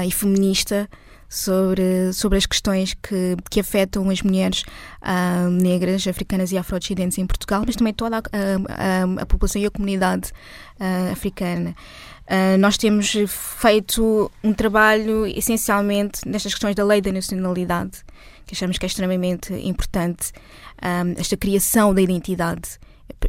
e 0.05 0.11
feminista 0.11 0.89
sobre, 1.29 2.13
sobre 2.13 2.39
as 2.39 2.47
questões 2.47 2.95
que, 2.95 3.37
que 3.51 3.61
afetam 3.61 4.09
as 4.11 4.23
mulheres 4.23 4.63
uh, 5.03 5.51
negras, 5.51 6.07
africanas 6.07 6.53
e 6.53 6.59
afrodescendentes 6.59 7.19
em 7.19 7.27
Portugal, 7.27 7.63
mas 7.67 7.77
também 7.77 7.93
toda 7.93 8.19
a, 8.19 8.21
a, 8.21 9.23
a 9.23 9.27
população 9.27 9.61
e 9.61 9.67
a 9.67 9.71
comunidade 9.71 10.31
uh, 10.81 11.13
africana. 11.13 11.75
Uh, 12.27 12.59
nós 12.59 12.77
temos 12.77 13.15
feito 13.29 14.31
um 14.43 14.53
trabalho 14.53 15.27
essencialmente 15.27 16.21
nestas 16.27 16.53
questões 16.53 16.75
da 16.75 16.85
lei 16.85 17.01
da 17.01 17.13
nacionalidade, 17.13 18.05
que 18.47 18.55
achamos 18.55 18.79
que 18.79 18.87
é 18.87 18.89
extremamente 18.89 19.53
importante, 19.55 20.33
um, 20.83 21.21
esta 21.21 21.37
criação 21.37 21.95
da 21.95 22.01
identidade. 22.01 22.79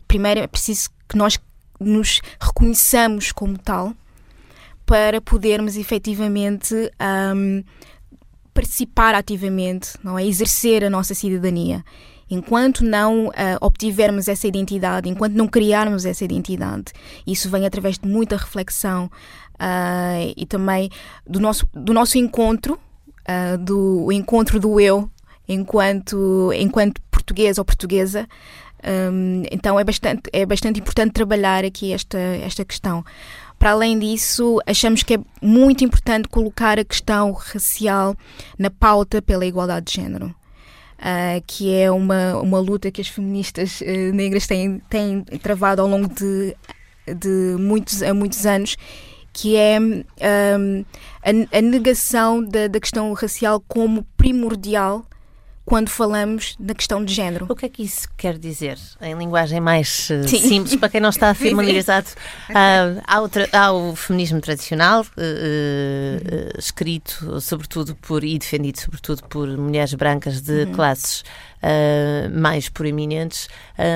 Primeiro 0.08 0.40
é 0.40 0.48
preciso 0.48 0.90
que 1.08 1.16
nós 1.16 1.40
nos 1.80 2.22
reconheçamos 2.40 3.32
como 3.32 3.58
tal 3.58 3.94
para 4.88 5.22
podermos 5.22 5.78
efetivamente 5.78 6.74
um, 7.36 7.64
participar 8.54 9.14
ativamente, 9.14 9.90
não 10.04 10.18
é? 10.18 10.26
Exercer 10.26 10.84
a 10.84 10.90
nossa 10.90 11.14
cidadania 11.14 11.84
enquanto 12.30 12.84
não 12.84 13.28
uh, 13.28 13.32
obtivermos 13.62 14.28
essa 14.28 14.48
identidade, 14.48 15.10
enquanto 15.10 15.34
não 15.34 15.48
criarmos 15.48 16.06
essa 16.06 16.26
identidade, 16.26 16.92
isso 17.26 17.50
vem 17.50 17.66
através 17.66 17.98
de 17.98 18.08
muita 18.08 18.36
reflexão 18.36 19.06
uh, 19.56 20.34
e 20.36 20.46
também 20.46 20.90
do 21.26 21.40
nosso, 21.40 21.68
do 21.74 21.94
nosso 21.94 22.18
encontro, 22.18 22.74
uh, 22.74 23.58
do 23.58 24.12
encontro 24.12 24.60
do 24.60 24.80
eu 24.80 25.10
enquanto, 25.48 26.52
enquanto 26.54 27.02
português 27.10 27.58
ou 27.58 27.66
portuguesa. 27.66 28.28
Um, 28.84 29.44
então 29.50 29.80
é 29.80 29.84
bastante, 29.84 30.30
é 30.32 30.46
bastante 30.46 30.80
importante 30.80 31.12
trabalhar 31.12 31.66
aqui 31.66 31.94
esta, 31.94 32.18
esta 32.18 32.64
questão. 32.64 33.04
Para 33.58 33.72
além 33.72 33.98
disso, 33.98 34.60
achamos 34.66 35.04
que 35.04 35.16
é 35.16 35.20
muito 35.42 35.84
importante 35.84 36.28
colocar 36.28 36.78
a 36.80 36.86
questão 36.86 37.32
racial 37.32 38.16
na 38.58 38.70
pauta 38.70 39.22
pela 39.22 39.46
igualdade 39.46 39.88
de 39.88 40.02
género 40.02 40.36
uh, 40.98 41.44
que 41.46 41.74
é 41.74 41.90
uma, 41.92 42.38
uma 42.38 42.60
luta 42.60 42.92
que 42.92 43.02
as 43.02 43.08
feministas 43.08 43.82
uh, 43.82 44.14
negras 44.14 44.48
têm, 44.48 44.80
têm 44.90 45.22
travado 45.42 45.82
ao 45.82 45.88
longo 45.88 46.08
de, 46.08 46.56
de 47.14 47.56
muitos, 47.60 48.02
muitos 48.14 48.46
anos 48.46 48.76
que 49.34 49.56
é 49.56 49.80
um, 49.80 50.86
a, 51.22 51.58
a, 51.58 51.62
negação 51.62 52.44
da, 52.44 52.68
da 52.68 52.80
questão 52.80 53.14
racial 53.14 53.64
como 53.68 54.04
primordial 54.18 55.06
quando 55.68 55.90
falamos 55.90 56.56
na 56.58 56.74
questão 56.74 57.04
de 57.04 57.14
género. 57.14 57.46
O 57.50 57.54
que 57.56 57.66
é 57.66 57.70
que 57.70 57.84
isso 57.84 58.08
quer 58.16 58.38
dizer? 58.38 58.80
Em 59.02 59.14
linguagem 59.16 59.60
mais 59.60 60.10
uh, 60.10 60.26
simples, 60.26 60.78
para 60.78 60.88
quem 60.88 61.02
não 61.02 61.10
está 61.10 61.34
familiarizado, 61.36 62.08
uh, 62.50 63.02
há, 63.06 63.22
o 63.22 63.30
há, 63.52 63.72
o 63.74 63.94
feminismo 63.94 64.40
tradicional, 64.40 65.02
uh, 65.02 65.04
uh, 65.04 66.58
escrito 66.58 67.42
sobretudo 67.42 67.96
por 67.96 68.24
e 68.24 68.40
defendido 68.40 68.80
sobretudo 68.80 69.24
por 69.24 69.46
mulheres 69.58 69.94
brancas 69.94 70.40
de 70.40 70.64
uhum. 70.64 70.72
classes 70.72 71.24
Uh, 71.58 72.30
mais 72.40 72.70
proeminentes, 72.70 73.50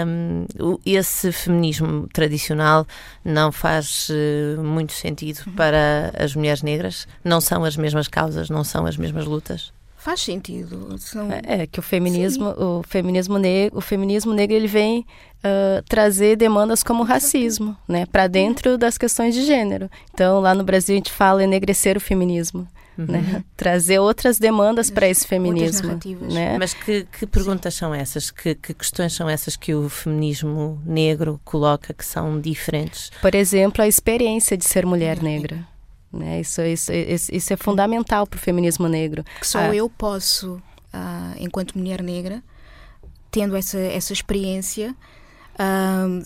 um, 0.07 0.47
esse 0.83 1.31
feminismo 1.31 2.07
tradicional 2.11 2.87
não 3.23 3.51
faz 3.51 4.09
uh, 4.09 4.63
muito 4.63 4.93
sentido 4.93 5.43
uhum. 5.45 5.53
para 5.53 6.11
as 6.17 6.35
mulheres 6.35 6.63
negras? 6.63 7.07
Não 7.23 7.39
são 7.39 7.63
as 7.63 7.77
mesmas 7.77 8.07
causas, 8.07 8.49
não 8.49 8.63
são 8.63 8.87
as 8.87 8.97
mesmas 8.97 9.27
lutas? 9.27 9.71
Faz 10.01 10.21
sentido. 10.21 10.97
São... 10.97 11.31
É, 11.31 11.61
é 11.61 11.67
que 11.67 11.79
o 11.79 11.83
feminismo, 11.83 12.49
o 12.57 12.81
feminismo 12.81 13.37
negro, 13.37 13.77
o 13.77 13.81
feminismo 13.81 14.33
negro 14.33 14.55
ele 14.55 14.65
vem 14.65 15.05
uh, 15.45 15.83
trazer 15.87 16.35
demandas 16.35 16.81
como 16.81 17.03
racismo, 17.03 17.77
né, 17.87 18.07
para 18.07 18.25
dentro 18.25 18.79
das 18.79 18.97
questões 18.97 19.35
de 19.35 19.45
gênero. 19.45 19.91
Então, 20.11 20.39
lá 20.39 20.55
no 20.55 20.63
Brasil 20.63 20.95
a 20.95 20.97
gente 20.97 21.11
fala 21.11 21.43
enegrecer 21.43 21.97
o 21.97 21.99
feminismo. 21.99 22.67
Uhum. 22.97 23.05
Né? 23.05 23.43
Trazer 23.55 23.99
outras 23.99 24.39
demandas 24.39 24.89
para 24.89 25.07
esse 25.07 25.25
feminismo. 25.27 25.99
Né? 26.29 26.57
Mas 26.57 26.73
que, 26.73 27.05
que 27.05 27.27
perguntas 27.27 27.75
são 27.75 27.93
essas? 27.93 28.31
Que, 28.31 28.55
que, 28.55 28.73
questões 28.73 29.13
são 29.13 29.29
essas 29.29 29.55
que 29.55 29.73
o 29.73 29.87
feminismo 29.87 30.81
negro 30.83 31.39
coloca 31.45 31.93
que 31.93 32.05
são 32.05 32.41
diferentes? 32.41 33.11
Por 33.21 33.35
exemplo, 33.35 33.83
a 33.83 33.87
experiência 33.87 34.57
de 34.57 34.65
ser 34.65 34.85
mulher 34.85 35.21
negra. 35.21 35.65
Né? 36.11 36.41
Isso, 36.41 36.61
isso, 36.61 36.91
isso, 36.91 37.33
isso 37.33 37.53
é 37.53 37.57
fundamental 37.57 38.27
para 38.27 38.37
o 38.37 38.39
feminismo 38.39 38.87
negro. 38.87 39.23
Que 39.39 39.47
só 39.47 39.59
ah. 39.59 39.75
eu 39.75 39.89
posso, 39.89 40.55
uh, 40.55 41.35
enquanto 41.37 41.77
mulher 41.77 42.01
negra, 42.03 42.43
tendo 43.29 43.55
essa, 43.55 43.77
essa 43.77 44.11
experiência, 44.11 44.95
uh, 45.55 46.21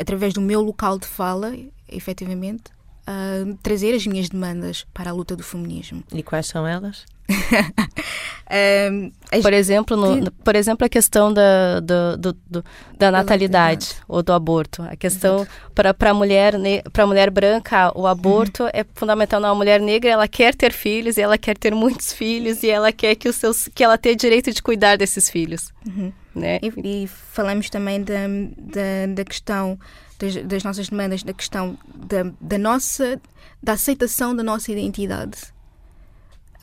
através 0.00 0.32
do 0.32 0.40
meu 0.40 0.60
local 0.60 0.98
de 0.98 1.06
fala, 1.06 1.52
efetivamente, 1.88 2.64
uh, 3.02 3.56
trazer 3.62 3.94
as 3.94 4.06
minhas 4.06 4.28
demandas 4.28 4.86
para 4.94 5.10
a 5.10 5.12
luta 5.12 5.34
do 5.34 5.42
feminismo. 5.42 6.04
E 6.12 6.22
quais 6.22 6.46
são 6.46 6.66
elas? 6.66 7.04
um, 8.90 9.40
por, 9.40 9.52
exemplo, 9.52 9.96
no, 9.96 10.30
por 10.30 10.54
exemplo, 10.54 10.84
a 10.86 10.88
questão 10.88 11.32
da, 11.32 11.80
do, 11.80 12.16
do, 12.16 12.32
do, 12.48 12.64
da 12.98 13.10
natalidade 13.10 13.96
ou 14.06 14.22
do 14.22 14.32
aborto. 14.32 14.82
A 14.82 14.96
questão 14.96 15.46
para 15.74 16.10
a 16.10 16.14
mulher, 16.14 16.54
para 16.92 17.06
mulher 17.06 17.30
branca, 17.30 17.92
o 17.98 18.06
aborto 18.06 18.64
uhum. 18.64 18.70
é 18.72 18.84
fundamental. 18.94 19.40
Não, 19.40 19.50
a 19.50 19.54
mulher 19.54 19.80
negra 19.80 20.10
ela 20.10 20.28
quer 20.28 20.54
ter 20.54 20.72
filhos, 20.72 21.16
e 21.16 21.22
ela 21.22 21.38
quer 21.38 21.56
ter 21.56 21.74
muitos 21.74 22.12
filhos 22.12 22.62
e 22.62 22.70
ela 22.70 22.92
quer 22.92 23.14
que, 23.14 23.28
os 23.28 23.36
seus, 23.36 23.68
que 23.74 23.82
ela 23.82 23.96
tenha 23.96 24.16
direito 24.16 24.52
de 24.52 24.62
cuidar 24.62 24.96
desses 24.96 25.28
filhos. 25.30 25.72
Uhum. 25.86 26.12
Né? 26.34 26.58
E, 26.62 27.02
e 27.04 27.06
falamos 27.06 27.68
também 27.68 28.02
da, 28.02 28.26
da, 28.58 29.14
da 29.14 29.24
questão 29.24 29.78
das, 30.18 30.36
das, 30.36 30.64
nossas 30.64 30.88
demandas, 30.88 31.22
da 31.22 31.32
questão 31.32 31.76
da, 31.94 32.30
da 32.40 32.58
nossa 32.58 33.20
da 33.62 33.74
aceitação 33.74 34.34
da 34.34 34.42
nossa 34.42 34.72
identidade. 34.72 35.51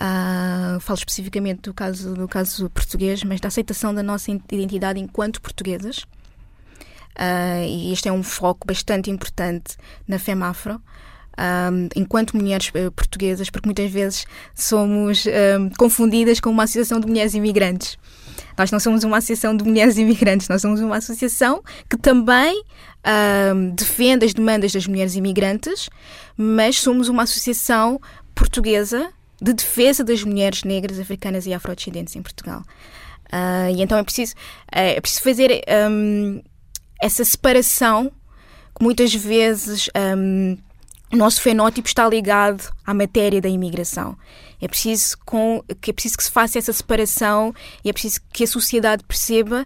Uh, 0.01 0.79
falo 0.79 0.97
especificamente 0.97 1.63
do 1.63 1.73
caso, 1.73 2.13
do 2.13 2.25
caso 2.25 2.69
português, 2.69 3.21
mas 3.25 3.41
da 3.41 3.49
aceitação 3.49 3.93
da 3.93 4.01
nossa 4.01 4.31
identidade 4.31 4.97
enquanto 4.97 5.41
portuguesas. 5.41 5.99
Uh, 7.17 7.65
e 7.67 7.91
este 7.91 8.07
é 8.07 8.11
um 8.11 8.23
foco 8.23 8.65
bastante 8.65 9.11
importante 9.11 9.75
na 10.07 10.17
FEMAFRO. 10.17 10.81
Ah, 11.41 11.69
enquanto 11.95 12.35
mulheres 12.35 12.69
uh, 12.69 12.91
portuguesas, 12.91 13.49
porque 13.49 13.65
muitas 13.65 13.89
vezes 13.89 14.25
somos 14.53 15.23
confundidas 15.77 16.41
com 16.41 16.49
uma 16.49 16.63
associação 16.63 16.99
de 16.99 17.07
mulheres 17.07 17.33
imigrantes. 17.33 17.97
Nós 18.57 18.71
não 18.71 18.79
somos 18.79 19.05
uma 19.05 19.17
associação 19.17 19.55
de 19.55 19.63
mulheres 19.63 19.97
imigrantes, 19.97 20.49
nós 20.49 20.61
somos 20.61 20.81
uma 20.81 20.97
associação 20.97 21.63
que 21.89 21.95
também 21.95 22.61
defende 23.73 24.25
as 24.25 24.33
demandas 24.33 24.73
das 24.73 24.85
mulheres 24.85 25.15
imigrantes, 25.15 25.89
mas 26.35 26.75
somos 26.75 27.07
uma 27.07 27.23
associação 27.23 28.01
portuguesa 28.35 29.13
de 29.41 29.53
defesa 29.53 30.03
das 30.03 30.23
mulheres 30.23 30.63
negras, 30.63 30.99
africanas 30.99 31.45
e 31.45 31.53
afrodescendentes 31.53 32.15
em 32.15 32.21
Portugal. 32.21 32.63
Uh, 33.31 33.75
e 33.75 33.81
então 33.81 33.97
é 33.97 34.03
preciso, 34.03 34.33
é, 34.71 34.95
é 34.95 35.01
preciso 35.01 35.23
fazer 35.23 35.63
um, 35.89 36.41
essa 37.01 37.23
separação 37.23 38.11
que 38.75 38.83
muitas 38.83 39.13
vezes 39.13 39.89
um, 40.17 40.57
o 41.11 41.15
nosso 41.15 41.41
fenótipo 41.41 41.87
está 41.87 42.07
ligado 42.07 42.71
à 42.85 42.93
matéria 42.93 43.41
da 43.41 43.49
imigração. 43.49 44.17
É 44.61 44.67
preciso, 44.67 45.17
com, 45.25 45.63
é 45.67 45.93
preciso 45.93 46.17
que 46.17 46.23
se 46.23 46.31
faça 46.31 46.59
essa 46.59 46.73
separação 46.73 47.53
e 47.83 47.89
é 47.89 47.93
preciso 47.93 48.21
que 48.31 48.43
a 48.43 48.47
sociedade 48.47 49.03
perceba 49.03 49.65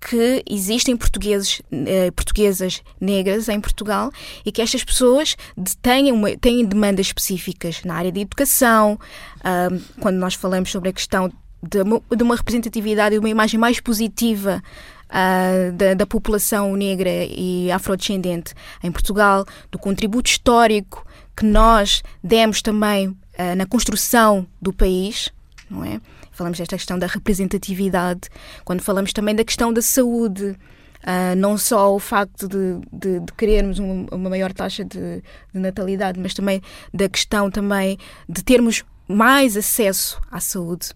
que 0.00 0.44
existem 0.48 0.96
portugueses, 0.96 1.60
eh, 1.72 2.10
portuguesas 2.12 2.82
negras 3.00 3.48
em 3.48 3.60
Portugal 3.60 4.10
e 4.44 4.52
que 4.52 4.62
estas 4.62 4.84
pessoas 4.84 5.36
têm, 5.82 6.12
uma, 6.12 6.36
têm 6.36 6.64
demandas 6.64 7.06
específicas 7.06 7.82
na 7.84 7.94
área 7.94 8.12
de 8.12 8.20
educação. 8.20 8.98
Um, 9.44 9.80
quando 10.00 10.16
nós 10.16 10.34
falamos 10.34 10.70
sobre 10.70 10.90
a 10.90 10.92
questão 10.92 11.32
de 11.62 11.82
uma, 11.82 12.00
de 12.16 12.22
uma 12.22 12.36
representatividade 12.36 13.14
e 13.16 13.18
uma 13.18 13.28
imagem 13.28 13.58
mais 13.58 13.80
positiva 13.80 14.62
uh, 15.08 15.72
da, 15.72 15.94
da, 15.94 16.06
população 16.06 16.76
negra 16.76 17.10
e 17.10 17.70
afrodescendente 17.72 18.54
em 18.82 18.92
Portugal, 18.92 19.44
do 19.70 19.78
contributo 19.78 20.30
histórico 20.30 21.04
que 21.36 21.44
nós 21.44 22.02
demos 22.22 22.62
também 22.62 23.08
uh, 23.08 23.16
na 23.56 23.66
construção 23.66 24.46
do 24.62 24.72
país, 24.72 25.30
não 25.68 25.84
é? 25.84 26.00
Falamos 26.38 26.58
desta 26.58 26.76
questão 26.76 26.98
da 26.98 27.06
representatividade, 27.06 28.28
quando 28.64 28.80
falamos 28.80 29.12
também 29.12 29.34
da 29.34 29.44
questão 29.44 29.72
da 29.72 29.82
saúde. 29.82 30.56
Uh, 30.98 31.36
não 31.36 31.56
só 31.56 31.94
o 31.94 32.00
facto 32.00 32.48
de, 32.48 32.80
de, 32.92 33.20
de 33.20 33.32
querermos 33.34 33.78
uma, 33.78 34.08
uma, 34.10 34.30
maior 34.30 34.52
taxa 34.52 34.84
de, 34.84 35.22
de, 35.54 35.60
natalidade, 35.60 36.18
mas 36.18 36.34
também 36.34 36.60
da 36.92 37.08
questão 37.08 37.48
também 37.48 37.96
de 38.28 38.42
termos 38.42 38.84
mais 39.06 39.56
acesso 39.56 40.20
à 40.28 40.40
saúde. 40.40 40.88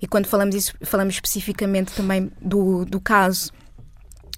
E 0.00 0.06
quando 0.06 0.26
falamos 0.26 0.54
isso, 0.54 0.74
falamos 0.82 1.14
especificamente 1.14 1.92
também 1.92 2.30
do, 2.40 2.84
do 2.84 3.00
caso 3.00 3.52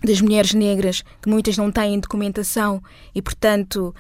das 0.05 0.21
mulheres 0.21 0.53
negras, 0.53 1.03
que 1.23 1.29
muitas 1.29 1.57
não 1.57 1.71
têm 1.71 1.99
documentação 1.99 2.83
e, 3.15 3.23
portanto, 3.23 3.95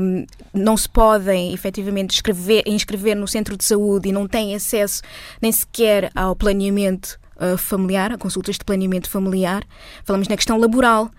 um, 0.00 0.24
não 0.52 0.76
se 0.76 0.88
podem 0.88 1.52
efetivamente 1.52 2.14
inscrever, 2.14 2.62
inscrever 2.66 3.16
no 3.16 3.26
centro 3.26 3.56
de 3.56 3.64
saúde 3.64 4.08
e 4.08 4.12
não 4.12 4.26
têm 4.28 4.54
acesso 4.54 5.02
nem 5.42 5.50
sequer 5.50 6.10
ao 6.14 6.36
planeamento 6.36 7.18
uh, 7.36 7.58
familiar, 7.58 8.12
a 8.12 8.18
consultas 8.18 8.56
de 8.56 8.64
planeamento 8.64 9.10
familiar. 9.10 9.64
Falamos 10.04 10.28
na 10.28 10.36
questão 10.36 10.58
laboral 10.58 11.10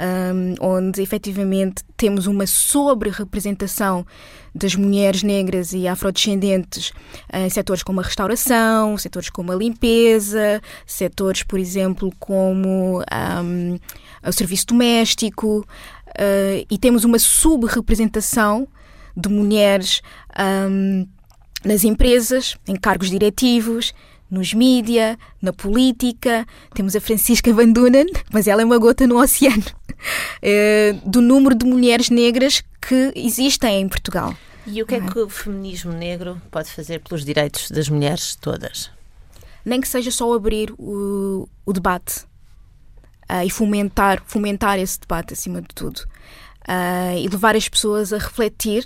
um, 0.00 0.54
onde 0.60 1.02
efetivamente 1.02 1.82
temos 1.96 2.26
uma 2.26 2.46
sobre-representação 2.46 4.06
das 4.54 4.74
mulheres 4.74 5.22
negras 5.22 5.72
e 5.72 5.86
afrodescendentes 5.86 6.92
em 7.32 7.50
setores 7.50 7.82
como 7.82 8.00
a 8.00 8.02
restauração, 8.02 8.96
setores 8.96 9.30
como 9.30 9.52
a 9.52 9.54
limpeza, 9.54 10.60
setores, 10.86 11.42
por 11.42 11.58
exemplo, 11.58 12.12
como 12.18 13.00
um, 13.00 13.78
o 14.26 14.32
serviço 14.32 14.66
doméstico, 14.66 15.66
uh, 16.08 16.66
e 16.70 16.78
temos 16.78 17.04
uma 17.04 17.18
sub-representação 17.18 18.66
de 19.16 19.28
mulheres 19.28 20.00
um, 20.70 21.06
nas 21.64 21.82
empresas, 21.84 22.56
em 22.66 22.76
cargos 22.76 23.10
diretivos, 23.10 23.92
nos 24.30 24.52
mídia, 24.52 25.18
na 25.40 25.52
política. 25.52 26.46
Temos 26.74 26.94
a 26.94 27.00
Francisca 27.00 27.52
Van 27.52 27.70
Dunen, 27.70 28.06
mas 28.32 28.46
ela 28.46 28.62
é 28.62 28.64
uma 28.64 28.78
gota 28.78 29.06
no 29.06 29.20
oceano, 29.20 29.64
é, 30.42 30.94
do 31.04 31.20
número 31.20 31.54
de 31.54 31.64
mulheres 31.64 32.10
negras 32.10 32.62
que 32.80 33.12
existem 33.14 33.82
em 33.82 33.88
Portugal. 33.88 34.36
E 34.66 34.82
o 34.82 34.86
que 34.86 34.94
é, 34.94 34.98
é 34.98 35.00
que 35.00 35.18
o 35.18 35.28
feminismo 35.28 35.92
negro 35.92 36.40
pode 36.50 36.70
fazer 36.70 37.00
pelos 37.00 37.24
direitos 37.24 37.70
das 37.70 37.88
mulheres 37.88 38.36
todas? 38.36 38.90
Nem 39.64 39.80
que 39.80 39.88
seja 39.88 40.10
só 40.10 40.32
abrir 40.32 40.72
o, 40.78 41.48
o 41.64 41.72
debate 41.72 42.24
uh, 43.30 43.44
e 43.44 43.50
fomentar, 43.50 44.22
fomentar 44.26 44.78
esse 44.78 45.00
debate 45.00 45.32
acima 45.32 45.62
de 45.62 45.68
tudo. 45.74 46.00
Uh, 46.68 47.16
e 47.16 47.28
levar 47.28 47.56
as 47.56 47.66
pessoas 47.66 48.12
a 48.12 48.18
refletir 48.18 48.84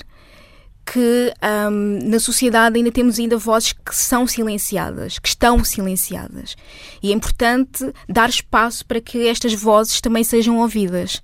que 0.85 1.33
um, 1.71 2.09
na 2.09 2.19
sociedade 2.19 2.77
ainda 2.77 2.91
temos 2.91 3.19
ainda 3.19 3.37
vozes 3.37 3.73
que 3.73 3.95
são 3.95 4.27
silenciadas, 4.27 5.19
que 5.19 5.29
estão 5.29 5.63
silenciadas. 5.65 6.57
E 7.03 7.11
é 7.11 7.15
importante 7.15 7.93
dar 8.09 8.29
espaço 8.29 8.85
para 8.85 9.01
que 9.01 9.29
estas 9.29 9.55
vozes 9.55 10.01
também 10.01 10.25
sejam 10.25 10.59
ouvidas. 10.59 11.23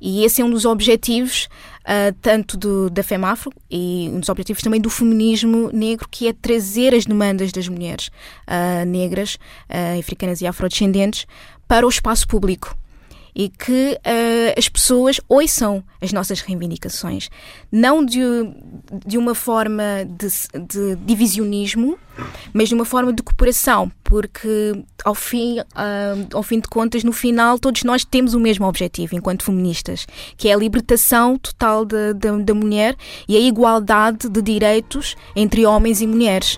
E 0.00 0.24
esse 0.24 0.42
é 0.42 0.44
um 0.44 0.50
dos 0.50 0.64
objetivos 0.64 1.48
uh, 1.84 2.14
tanto 2.20 2.56
do, 2.56 2.90
da 2.90 3.02
FEMAFRO 3.02 3.52
e 3.70 4.10
um 4.12 4.20
dos 4.20 4.28
objetivos 4.28 4.62
também 4.62 4.80
do 4.80 4.90
feminismo 4.90 5.70
negro, 5.72 6.08
que 6.10 6.28
é 6.28 6.32
trazer 6.32 6.94
as 6.94 7.06
demandas 7.06 7.52
das 7.52 7.68
mulheres 7.68 8.08
uh, 8.48 8.84
negras, 8.86 9.36
uh, 9.70 9.98
africanas 9.98 10.40
e 10.40 10.46
afrodescendentes 10.46 11.26
para 11.66 11.86
o 11.86 11.88
espaço 11.88 12.26
público 12.28 12.76
e 13.34 13.48
que 13.48 13.98
uh, 13.98 14.58
as 14.58 14.68
pessoas 14.68 15.20
ouçam 15.28 15.82
as 16.00 16.12
nossas 16.12 16.40
reivindicações. 16.40 17.28
Não 17.70 18.04
de, 18.04 18.20
de 19.04 19.18
uma 19.18 19.34
forma 19.34 19.82
de, 20.06 20.28
de 20.66 20.96
divisionismo, 21.04 21.98
mas 22.52 22.68
de 22.68 22.74
uma 22.74 22.84
forma 22.84 23.12
de 23.12 23.22
cooperação, 23.22 23.90
porque 24.04 24.84
ao 25.04 25.14
fim, 25.14 25.58
uh, 25.58 25.64
ao 26.32 26.42
fim 26.42 26.60
de 26.60 26.68
contas, 26.68 27.02
no 27.02 27.12
final, 27.12 27.58
todos 27.58 27.82
nós 27.82 28.04
temos 28.04 28.34
o 28.34 28.40
mesmo 28.40 28.66
objetivo 28.66 29.16
enquanto 29.16 29.42
feministas, 29.42 30.06
que 30.36 30.48
é 30.48 30.54
a 30.54 30.56
libertação 30.56 31.36
total 31.36 31.84
da, 31.84 32.54
mulher 32.54 32.94
e 33.28 33.36
a 33.36 33.40
igualdade 33.40 34.28
de 34.28 34.40
direitos 34.40 35.16
entre 35.34 35.66
homens 35.66 36.00
e 36.00 36.06
mulheres. 36.06 36.54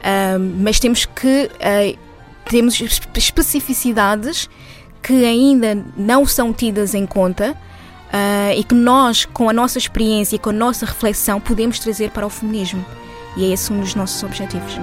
Uh, 0.00 0.38
mas 0.60 0.80
temos 0.80 1.06
que 1.06 1.48
uh, 1.54 2.06
temos 2.48 2.80
especificidades 3.14 4.48
que 5.06 5.24
ainda 5.24 5.78
não 5.96 6.26
são 6.26 6.52
tidas 6.52 6.92
em 6.92 7.06
conta 7.06 7.52
uh, 7.52 8.58
e 8.58 8.64
que 8.64 8.74
nós, 8.74 9.24
com 9.24 9.48
a 9.48 9.52
nossa 9.52 9.78
experiência 9.78 10.34
e 10.34 10.38
com 10.38 10.50
a 10.50 10.52
nossa 10.52 10.84
reflexão, 10.84 11.40
podemos 11.40 11.78
trazer 11.78 12.10
para 12.10 12.26
o 12.26 12.30
feminismo. 12.30 12.84
E 13.36 13.44
é 13.44 13.52
esse 13.52 13.72
um 13.72 13.78
dos 13.78 13.94
nossos 13.94 14.20
objetivos. 14.24 14.80